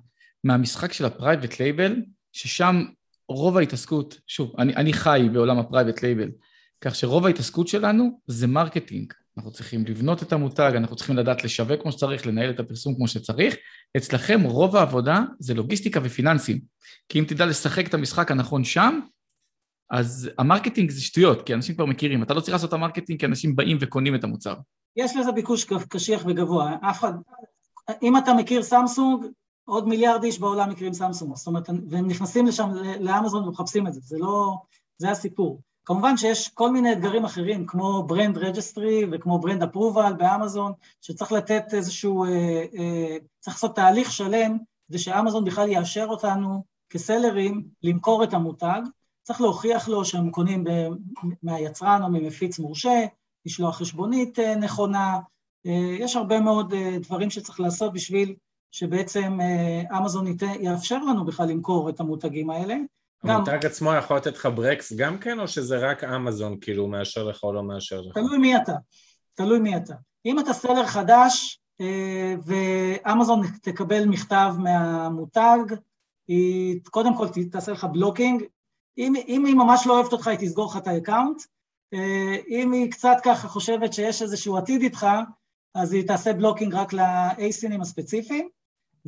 [0.44, 2.02] מהמשחק של ה private label,
[2.32, 2.84] ששם
[3.28, 6.30] רוב ההתעסקות, שוב, אני, אני חי בעולם ה private label,
[6.80, 9.12] כך שרוב ההתעסקות שלנו זה marketing.
[9.36, 13.08] אנחנו צריכים לבנות את המותג, אנחנו צריכים לדעת לשווק כמו שצריך, לנהל את הפרסום כמו
[13.08, 13.56] שצריך.
[13.96, 16.60] אצלכם רוב העבודה זה לוגיסטיקה ופיננסים.
[17.08, 19.00] כי אם תדע לשחק את המשחק הנכון שם,
[19.90, 22.22] אז ה marketing זה שטויות, כי אנשים כבר מכירים.
[22.22, 24.54] אתה לא צריך לעשות את ה marketing כי אנשים באים וקונים את המוצר.
[24.96, 26.76] יש לזה ביקוש קשיח וגבוה.
[26.90, 27.12] אף אחד...
[28.02, 29.24] אם אתה מכיר סמסונג,
[29.64, 31.36] עוד מיליארד איש בעולם מכירים סמסונג.
[31.36, 32.68] זאת אומרת, והם נכנסים לשם,
[33.00, 34.00] לאמזון ומחפשים את זה.
[34.00, 34.54] זה לא...
[34.98, 35.60] זה הסיפור.
[35.86, 41.74] כמובן שיש כל מיני אתגרים אחרים, כמו brand registry וכמו brand approval באמזון, שצריך לתת
[41.74, 42.24] איזשהו...
[42.24, 44.58] אה, אה, צריך לעשות תהליך שלם
[44.88, 48.80] כדי שאמזון בכלל יאשר אותנו כסלרים למכור את המותג.
[49.22, 50.64] צריך להוכיח לו שהם קונים
[51.42, 53.06] מהיצרן או ממפיץ מורשה,
[53.46, 55.18] לשלוח חשבונית נכונה,
[55.98, 58.34] יש הרבה מאוד דברים שצריך לעשות בשביל
[58.70, 59.38] שבעצם
[59.98, 60.26] אמזון
[60.60, 62.76] יאפשר לנו בכלל למכור את המותגים האלה.
[63.30, 63.66] המותג.
[63.66, 67.52] עצמו יכול לתת לך ברקס גם כן, או שזה רק אמזון כאילו מאשר לך או
[67.52, 68.14] לא מאשר לך?
[68.14, 68.72] תלוי מי אתה,
[69.34, 69.94] תלוי מי אתה.
[70.26, 71.60] אם אתה seller חדש
[72.44, 75.58] ואמזון תקבל מכתב מהמותג,
[76.28, 78.42] היא קודם כל תעשה לך blocking,
[78.98, 81.42] אם, אם היא ממש לא אוהבת אותך, היא תסגור לך את ה account.
[82.48, 85.06] אם היא קצת ככה חושבת שיש איזשהו עתיד איתך,
[85.74, 88.48] אז היא תעשה blocking רק לאייסינים הספציפיים,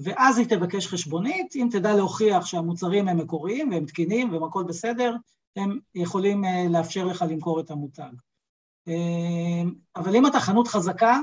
[0.02, 1.56] ואז היא תבקש חשבונית.
[1.56, 5.16] אם תדע להוכיח שהמוצרים הם מקוריים והם תקינים והם הכל בסדר,
[5.56, 8.10] הם יכולים לאפשר לך למכור את המותג.
[9.96, 11.20] אבל אם אתה חנות חזקה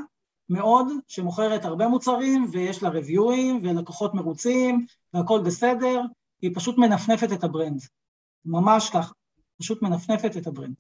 [0.49, 6.01] מאוד, שמוכרת הרבה מוצרים ויש לה ריוויואים ולקוחות מרוצים והכל בסדר,
[6.41, 7.81] היא פשוט מנפנפת את ה brand.
[8.45, 9.13] ממש ככה,
[9.59, 10.75] פשוט מנפנפת את ה brand.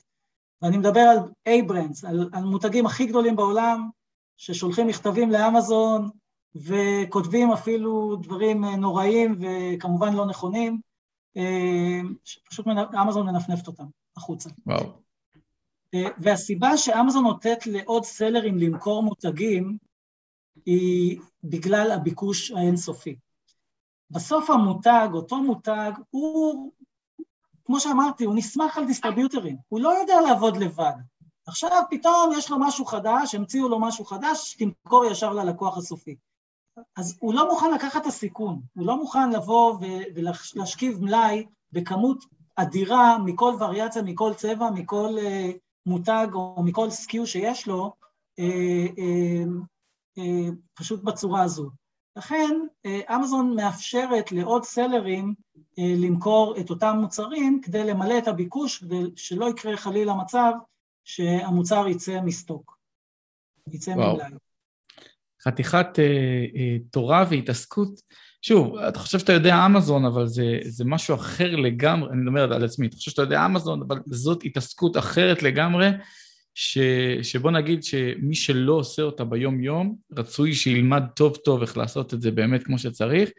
[0.61, 1.17] ואני מדבר על
[1.49, 3.89] A-Brands, על, על מותגים הכי גדולים בעולם,
[4.37, 6.09] ששולחים מכתבים לאמזון
[6.55, 10.79] וכותבים אפילו דברים נוראים וכמובן לא נכונים,
[12.23, 12.65] שפשוט
[13.01, 13.85] אמזון מנפנפת אותם
[14.17, 14.49] החוצה.
[14.67, 15.05] וואו.
[16.17, 19.77] והסיבה שאמזון נותנת לעוד סלרים למכור מותגים,
[20.65, 23.15] היא בגלל הביקוש האינסופי.
[24.11, 26.71] בסוף המותג, אותו מותג, הוא
[27.65, 30.93] כמו שאמרתי, הוא נסמך על דיסטריביוטרים, הוא לא יודע לעבוד לבד.
[31.47, 36.15] עכשיו פתאום יש לו משהו חדש, המציאו לו משהו חדש, תמכור ישר ללקוח הסופי.
[36.95, 39.77] אז הוא לא מוכן לקחת את הסיכון, הוא לא מוכן לבוא
[40.15, 47.67] ולהשכיב מלאי בכמות אדירה מכל וריאציה, מכל צבע, מכל uh, מותג או מכל סקיו שיש
[47.67, 47.93] לו,
[48.39, 48.43] uh,
[48.95, 49.49] uh,
[50.19, 50.21] uh,
[50.73, 51.69] פשוט בצורה הזו.
[52.17, 52.59] לכן
[53.15, 55.33] אמזון מאפשרת לעוד סלרים
[55.77, 60.51] למכור את אותם מוצרים כדי למלא את הביקוש, כדי שלא יקרה חלילה מצב
[61.03, 62.77] שהמוצר יצא מסטוק,
[63.67, 64.31] יצא ממלאי.
[65.47, 68.01] חתיכת uh, uh, תורה והתעסקות
[68.47, 72.63] שוב, אתה חושב שאתה יודע אמזון, אבל זה, זה משהו אחר לגמרי, אני מדבר על
[72.63, 75.89] עצמי, אתה חושב שאתה יודע אמזון, אבל זאת התעסקות אחרת לגמרי,
[76.53, 76.77] ש,
[77.21, 82.63] שבוא נגיד שמי שלא עושה אותה ביום-יום, רצוי שילמד טוב-טוב איך לעשות את זה באמת
[82.63, 83.29] כמו שצריך,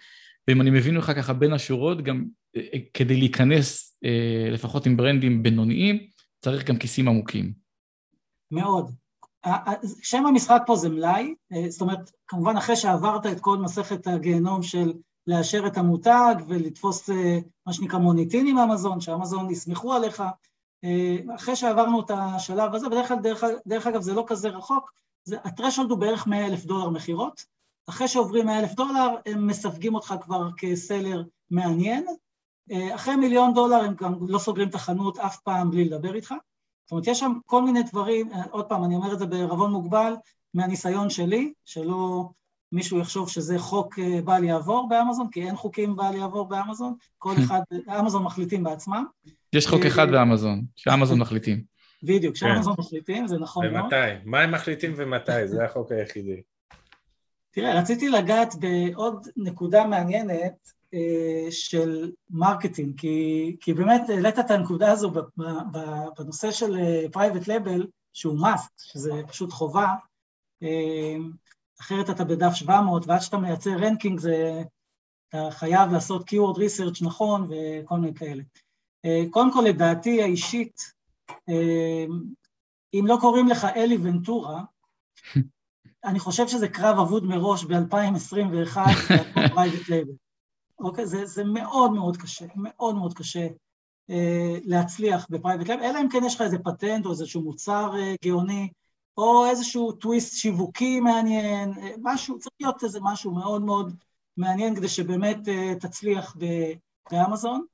[0.48, 2.24] ואם אני מבין לך ככה בין השורות, גם
[2.56, 6.06] אה, כדי להיכנס אה, לפחות עם ברנדים בינוניים,
[6.40, 7.52] צריך גם כיסים עמוקים.
[8.50, 8.90] מאוד.
[10.02, 14.62] שם המשחק פה זה מלאי, אה, זאת אומרת, כמובן אחרי שעברת את כל מסכת הגיהנום
[14.62, 14.92] של
[15.26, 17.10] לאשר את המותג ולתפוס
[17.66, 20.22] מה שנקרא מוניטין עם אמזון, שאמזון יסמכו עליך,
[21.36, 24.92] אחרי שעברנו את השלב הזה, בדרך כלל, דרך, דרך אגב, זה לא כזה רחוק,
[25.44, 27.44] הטרשולד הוא בערך 100 אלף דולר מכירות,
[27.88, 32.06] אחרי שעוברים 100 אלף דולר, הם מסווגים אותך כבר כסלר מעניין,
[32.94, 36.34] אחרי מיליון דולר הם גם לא סוגרים את החנות אף פעם בלי לדבר איתך.
[36.86, 40.14] זאת אומרת, יש שם כל מיני דברים, עוד פעם, אני אומר את זה בערבון מוגבל,
[40.54, 42.28] מהניסיון שלי, שלא
[42.72, 47.34] מישהו יחשוב שזה חוק אה, בל יעבור באמזון, כי אין חוקים בל יעבור באמזון, כל
[47.44, 47.60] אחד,
[48.00, 49.04] אמזון מחליטים בעצמם.
[49.52, 51.62] יש חוק אחד באמזון, שאמזון מחליטים.
[52.02, 52.82] בדיוק, שאמזון כן.
[52.82, 53.84] מחליטים, זה נכון מאוד.
[53.84, 53.96] ומתי?
[54.24, 55.48] מה הם מחליטים ומתי?
[55.48, 56.40] זה החוק היחידי.
[57.50, 60.75] תראה, רציתי לגעת בעוד נקודה מעניינת, אה,
[61.50, 65.12] של marketing, כי, כי באמת העלית את הנקודה הזו
[66.18, 66.76] בנושא של
[67.12, 69.94] private אה, לבל, שהוא must, שזה פשוט חובה,
[70.62, 71.16] אה,
[71.80, 74.62] אחרת אתה בדף 700, ועד שאתה מייצר ranking זה,
[75.28, 78.42] אתה חייב לעשות keyword research נכון וכל מיני כאלה.
[79.30, 80.80] קודם כל, לדעתי האישית,
[82.94, 84.62] אם לא קוראים לך אלי ונטורה,
[86.04, 88.78] אני חושב שזה קרב אבוד מראש ב-2021,
[89.54, 90.12] private label.
[90.78, 91.06] אוקיי?
[91.06, 93.48] זה, זה מאוד מאוד קשה, מאוד מאוד קשה
[94.10, 97.90] אה, להצליח ב private label, אלא אם כן יש לך איזה פטנט או איזשהו מוצר
[97.98, 98.68] אה, גאוני,
[99.18, 103.94] או איזשהו טוויסט שיווקי מעניין, אה, משהו, צריך להיות איזה משהו מאוד מאוד
[104.36, 106.36] מעניין כדי שבאמת אה, תצליח
[107.10, 107.64] באמזון.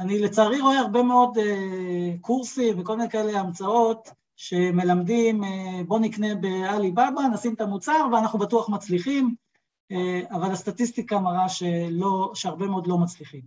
[0.00, 6.34] אני לצערי רואה הרבה מאוד אה, קורסים וכל מיני כאלה המצאות שמלמדים, אה, בוא נקנה
[6.34, 9.34] באלי בבא, נשים את המוצר ואנחנו בטוח מצליחים.
[9.92, 13.42] אה, אבל הסטטיסטיקה מראה שלא, שהרבה מאוד לא מצליחים.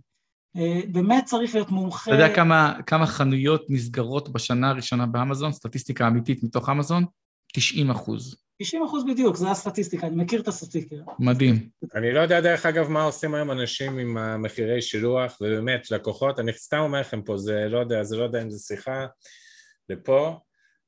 [0.56, 2.10] אה, באמת צריך להיות מומחה...
[2.10, 5.52] אתה יודע כמה, כמה חנויות נסגרות בשנה הראשונה באמזון?
[5.52, 7.04] סטטיסטיקה אמיתית מתוך אמזון?
[7.52, 8.36] 90 אחוז.
[8.62, 11.02] 90 אחוז בדיוק, זו הסטטיסטיקה, אני מכיר את הסטטיסטיקה.
[11.18, 11.68] מדהים.
[11.94, 16.52] אני לא יודע דרך אגב מה עושים היום אנשים עם המחירי שילוח, ובאמת, לקוחות, אני
[16.52, 19.06] סתם אומר לכם פה, זה לא יודע, זה לא יודע אם זו שיחה
[19.88, 20.38] לפה,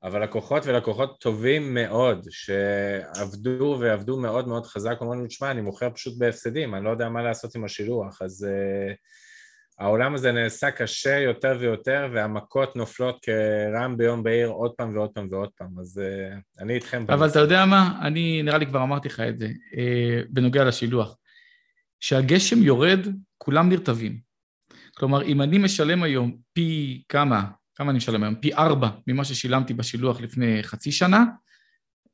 [0.03, 5.90] אבל לקוחות ולקוחות טובים מאוד, שעבדו ועבדו מאוד מאוד חזק, אומרים לי, תשמע, אני מוכר
[5.90, 8.94] פשוט בהפסדים, אני לא יודע מה לעשות עם השילוח, אז uh,
[9.78, 15.28] העולם הזה נעשה קשה יותר ויותר, והמכות נופלות כרעם ביום בהיר עוד פעם ועוד פעם
[15.30, 17.03] ועוד פעם, אז uh, אני איתכם.
[17.09, 17.30] אבל בנושא.
[17.30, 17.99] אתה יודע מה?
[18.03, 21.16] אני, נראה לי כבר אמרתי לך את זה, uh, בנוגע לשילוח.
[22.01, 23.07] כשהגשם יורד,
[23.38, 24.18] כולם נרטבים.
[24.97, 27.42] כלומר, אם אני משלם היום פי כמה,
[27.76, 28.34] כמה אני משלם היום?
[28.34, 31.24] פי ארבע ממה ששילמתי בשילוח לפני חצי שנה.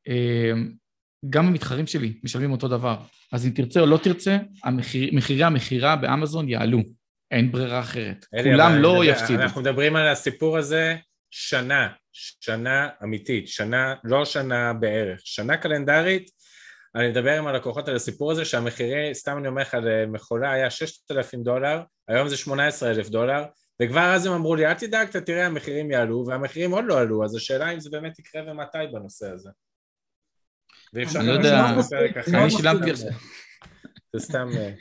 [0.08, 0.72] אמ,
[1.30, 2.96] גם המתחרים שלי משלמים אותו דבר.
[3.32, 6.78] אז אם תרצה או לא תרצה, המחיר, מחירי המכירה באמזון יעלו.
[7.30, 8.26] אין ברירה אחרת.
[8.34, 9.42] אלי, כולם לא מדבר, יפסידו.
[9.42, 10.96] אנחנו מדברים על הסיפור הזה
[11.30, 16.30] שנה, שנה אמיתית, שנה, לא שנה בערך, שנה קלנדרית.
[16.94, 21.42] אני מדבר עם הלקוחות על הסיפור הזה שהמחירי, סתם אני אומר לך, למכולה היה 6,000
[21.42, 23.44] דולר, היום זה 18,000 דולר,
[23.82, 27.24] וכבר אז הם אמרו לי, אל תדאג, אתה תראה, המחירים יעלו, והמחירים עוד לא עלו,
[27.24, 29.50] אז השאלה אם זה באמת יקרה ומתי בנושא הזה.
[30.94, 31.64] אני לא יודע,
[32.34, 33.10] אני שילמתי עכשיו.
[34.16, 34.48] זה סתם...
[34.58, 34.72] אה,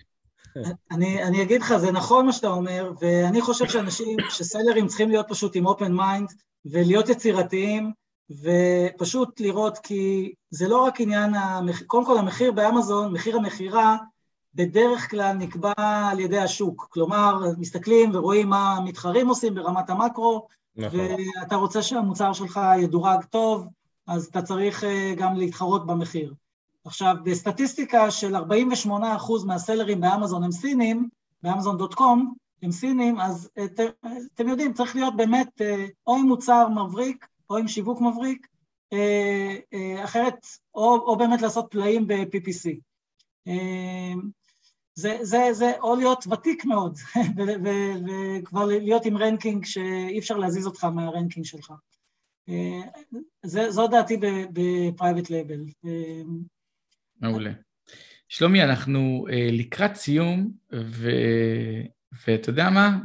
[1.27, 5.55] אני אגיד לך, זה נכון מה שאתה אומר, ואני חושב שאנשים, שסלרים צריכים להיות פשוט
[5.55, 6.29] עם open mind,
[6.65, 7.91] ולהיות יצירתיים,
[8.31, 11.33] ופשוט לראות, כי זה לא רק עניין,
[11.87, 13.97] קודם כל המחיר באמזון, מחיר המכירה,
[14.55, 15.73] בדרך כלל נקבע
[16.11, 16.87] על ידי השוק.
[16.91, 20.99] כלומר, מסתכלים ורואים מה המתחרים עושים ברמת המקרו, נכון.
[20.99, 23.67] ואתה רוצה שהמוצר שלך ידורג טוב,
[24.07, 26.33] אז אתה צריך אה, גם להתחרות במחיר.
[26.85, 28.39] עכשיו, בסטטיסטיקה של 48%
[29.45, 31.09] מהסלרים באמזון הם סינים,
[31.43, 32.33] באמזון.קום
[32.63, 33.79] הם סינים, אז את,
[34.35, 38.47] אתם יודעים, צריך להיות באמת אה, או עם מוצר מבריק, או עם שיווק מבריק,
[38.93, 39.57] אה,
[40.03, 40.45] אחרת,
[40.75, 42.79] או, או באמת לעשות פלאים ב-PPC.
[44.93, 46.97] זה, זה, זה או להיות ותיק מאוד,
[48.43, 51.73] וכבר להיות עם ranking שאי אפשר להזיז אותך מה ranking שלך.
[52.49, 52.81] אה,
[53.45, 54.17] זה, זו דעתי
[54.53, 55.59] ב private label.
[55.85, 56.21] אה,
[57.21, 57.51] מעולה.
[58.29, 61.09] שלומי, אנחנו אה, לקראת סיום, ו...
[62.27, 62.99] ואתה יודע מה?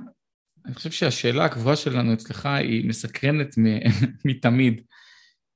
[0.67, 3.55] אני חושב שהשאלה הקבועה שלנו אצלך היא מסקרנת
[4.25, 4.83] מתמיד.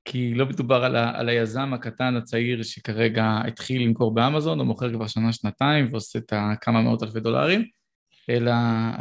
[0.05, 4.93] כי לא מדובר על, ה, על היזם הקטן הצעיר שכרגע התחיל למכור באמזון, או מוכר
[4.93, 7.65] כבר שנה-שנתיים ועושה את הכמה מאות אלפי דולרים,
[8.29, 8.51] אלא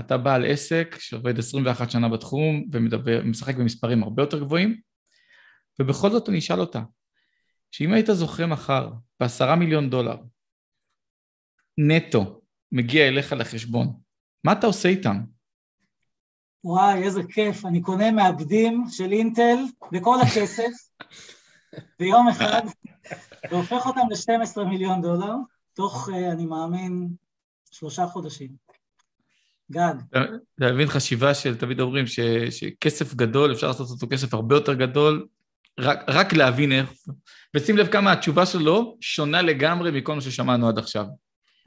[0.00, 4.80] אתה בעל עסק שעובד 21 שנה בתחום ומשחק במספרים הרבה יותר גבוהים,
[5.80, 6.82] ובכל זאת אני אשאל אותה,
[7.70, 8.90] שאם היית זוכה מחר
[9.20, 10.16] בעשרה מיליון דולר,
[11.78, 12.40] נטו,
[12.72, 13.92] מגיע אליך לחשבון,
[14.44, 15.20] מה אתה עושה איתם?
[16.64, 19.56] וואי, איזה כיף, אני קונה מעבדים של אינטל
[19.92, 20.70] בכל הכסף
[21.98, 22.62] ביום אחד,
[23.50, 25.34] והופך אותם ל-12 מיליון דולר,
[25.74, 27.08] תוך, אה, אני מאמין,
[27.70, 28.48] שלושה חודשים.
[29.70, 29.94] גג.
[30.10, 34.74] אתה מבין חשיבה של, תמיד אומרים ש, שכסף גדול, אפשר לעשות אותו כסף הרבה יותר
[34.74, 35.26] גדול,
[35.80, 36.92] רק, רק להבין איך,
[37.56, 41.04] ושים לב כמה התשובה שלו שונה לגמרי מכל מה ששמענו עד עכשיו.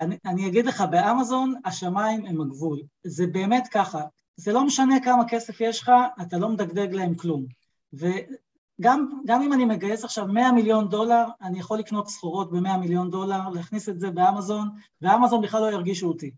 [0.01, 2.79] אני, אני אגיד לך, באמזון השמיים הם הגבול.
[3.03, 3.99] זה באמת ככה,
[4.35, 7.45] זה לא משנה כמה כסף יש לך, אתה לא מדגדג להם כלום.
[7.93, 13.49] וגם אם אני מגייס עכשיו 100 מיליון דולר, אני יכול לקנות סחורות ב-100 מיליון דולר,
[13.49, 14.69] להכניס את זה באמזון,
[15.01, 16.31] ואמזון בכלל לא ירגישו אותי.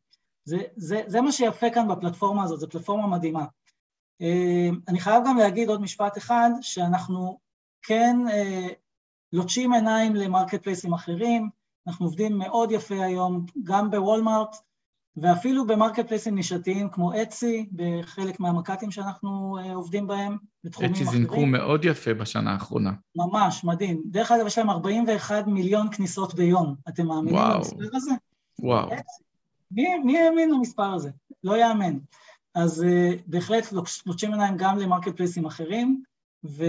[0.45, 3.45] זה, זה, זה מה שיפה כאן בפלטפורמה הזאת, זו פלטפורמה מדהימה.
[4.21, 7.39] אה, אני חייב גם להגיד עוד משפט אחד, שאנחנו
[7.81, 8.67] כן אה,
[9.33, 11.49] לוטשים עיניים למרקט פלייסים אחרים,
[11.87, 14.55] אנחנו עובדים מאוד יפה היום, גם בוולמארט,
[15.17, 21.07] ואפילו במרקט פלייסים נישתיים כמו Etsy, בחלק מהמק"טים שאנחנו אה, עובדים בהם, בתחומים אחרים.
[21.07, 22.91] Etsy זינקו מאוד יפה בשנה האחרונה.
[23.15, 24.01] ממש, מדהים.
[24.05, 26.75] דרך אגב, יש להם 41 מיליון כניסות ביום.
[26.89, 28.11] אתם מאמינים למספר הזה?
[28.59, 28.89] וואו.
[29.71, 31.09] מי, מי האמין למספר הזה?
[31.43, 31.97] לא יאמן.
[32.55, 33.73] אז uh, בהחלט
[34.05, 36.03] לוטשים עיניים גם למרקט פלייסים אחרים,
[36.45, 36.65] ו,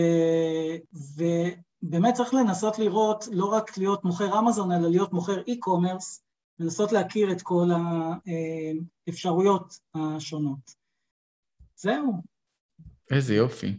[1.17, 6.26] ובאמת צריך לנסות לראות, לא רק להיות מוכר אמזון, אלא להיות מוכר e-commerce,
[6.59, 7.69] לנסות להכיר את כל
[9.07, 10.75] האפשרויות השונות.
[11.77, 12.23] זהו.
[13.11, 13.77] איזה יופי.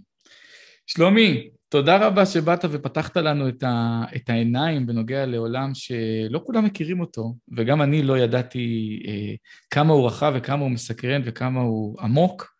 [0.87, 6.99] שלומי, תודה רבה שבאת ופתחת לנו את, ה, את העיניים בנוגע לעולם שלא כולם מכירים
[6.99, 9.35] אותו, וגם אני לא ידעתי אה,
[9.69, 12.53] כמה הוא רחב וכמה הוא מסקרן וכמה הוא עמוק.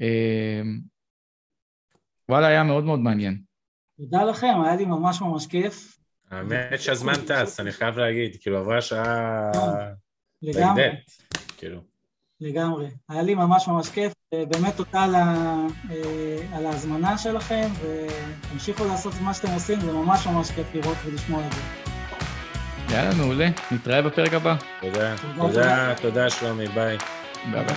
[0.00, 0.62] אה,
[2.28, 3.42] וואלה, היה מאוד מאוד מעניין.
[3.96, 5.98] תודה לכם, היה לי ממש ממש כיף.
[6.30, 9.50] האמת שהזמן טס, אני חייב להגיד, כאילו עברה שעה...
[10.42, 10.90] לגמרי.
[11.56, 11.80] כאילו.
[12.40, 12.86] לגמרי.
[13.08, 15.56] היה לי ממש ממש כיף, באמת תודה על, ה...
[15.90, 20.96] אה, על ההזמנה שלכם, ותמשיכו לעשות את מה שאתם עושים, זה ממש ממש כיף לראות
[21.04, 21.60] ולשמוע את זה.
[22.94, 23.48] יאללה, מעולה.
[23.70, 24.56] נתראה בפרק הבא.
[24.80, 26.98] תודה, תודה, תודה שלומי, ביי.
[27.52, 27.76] ביי ביי.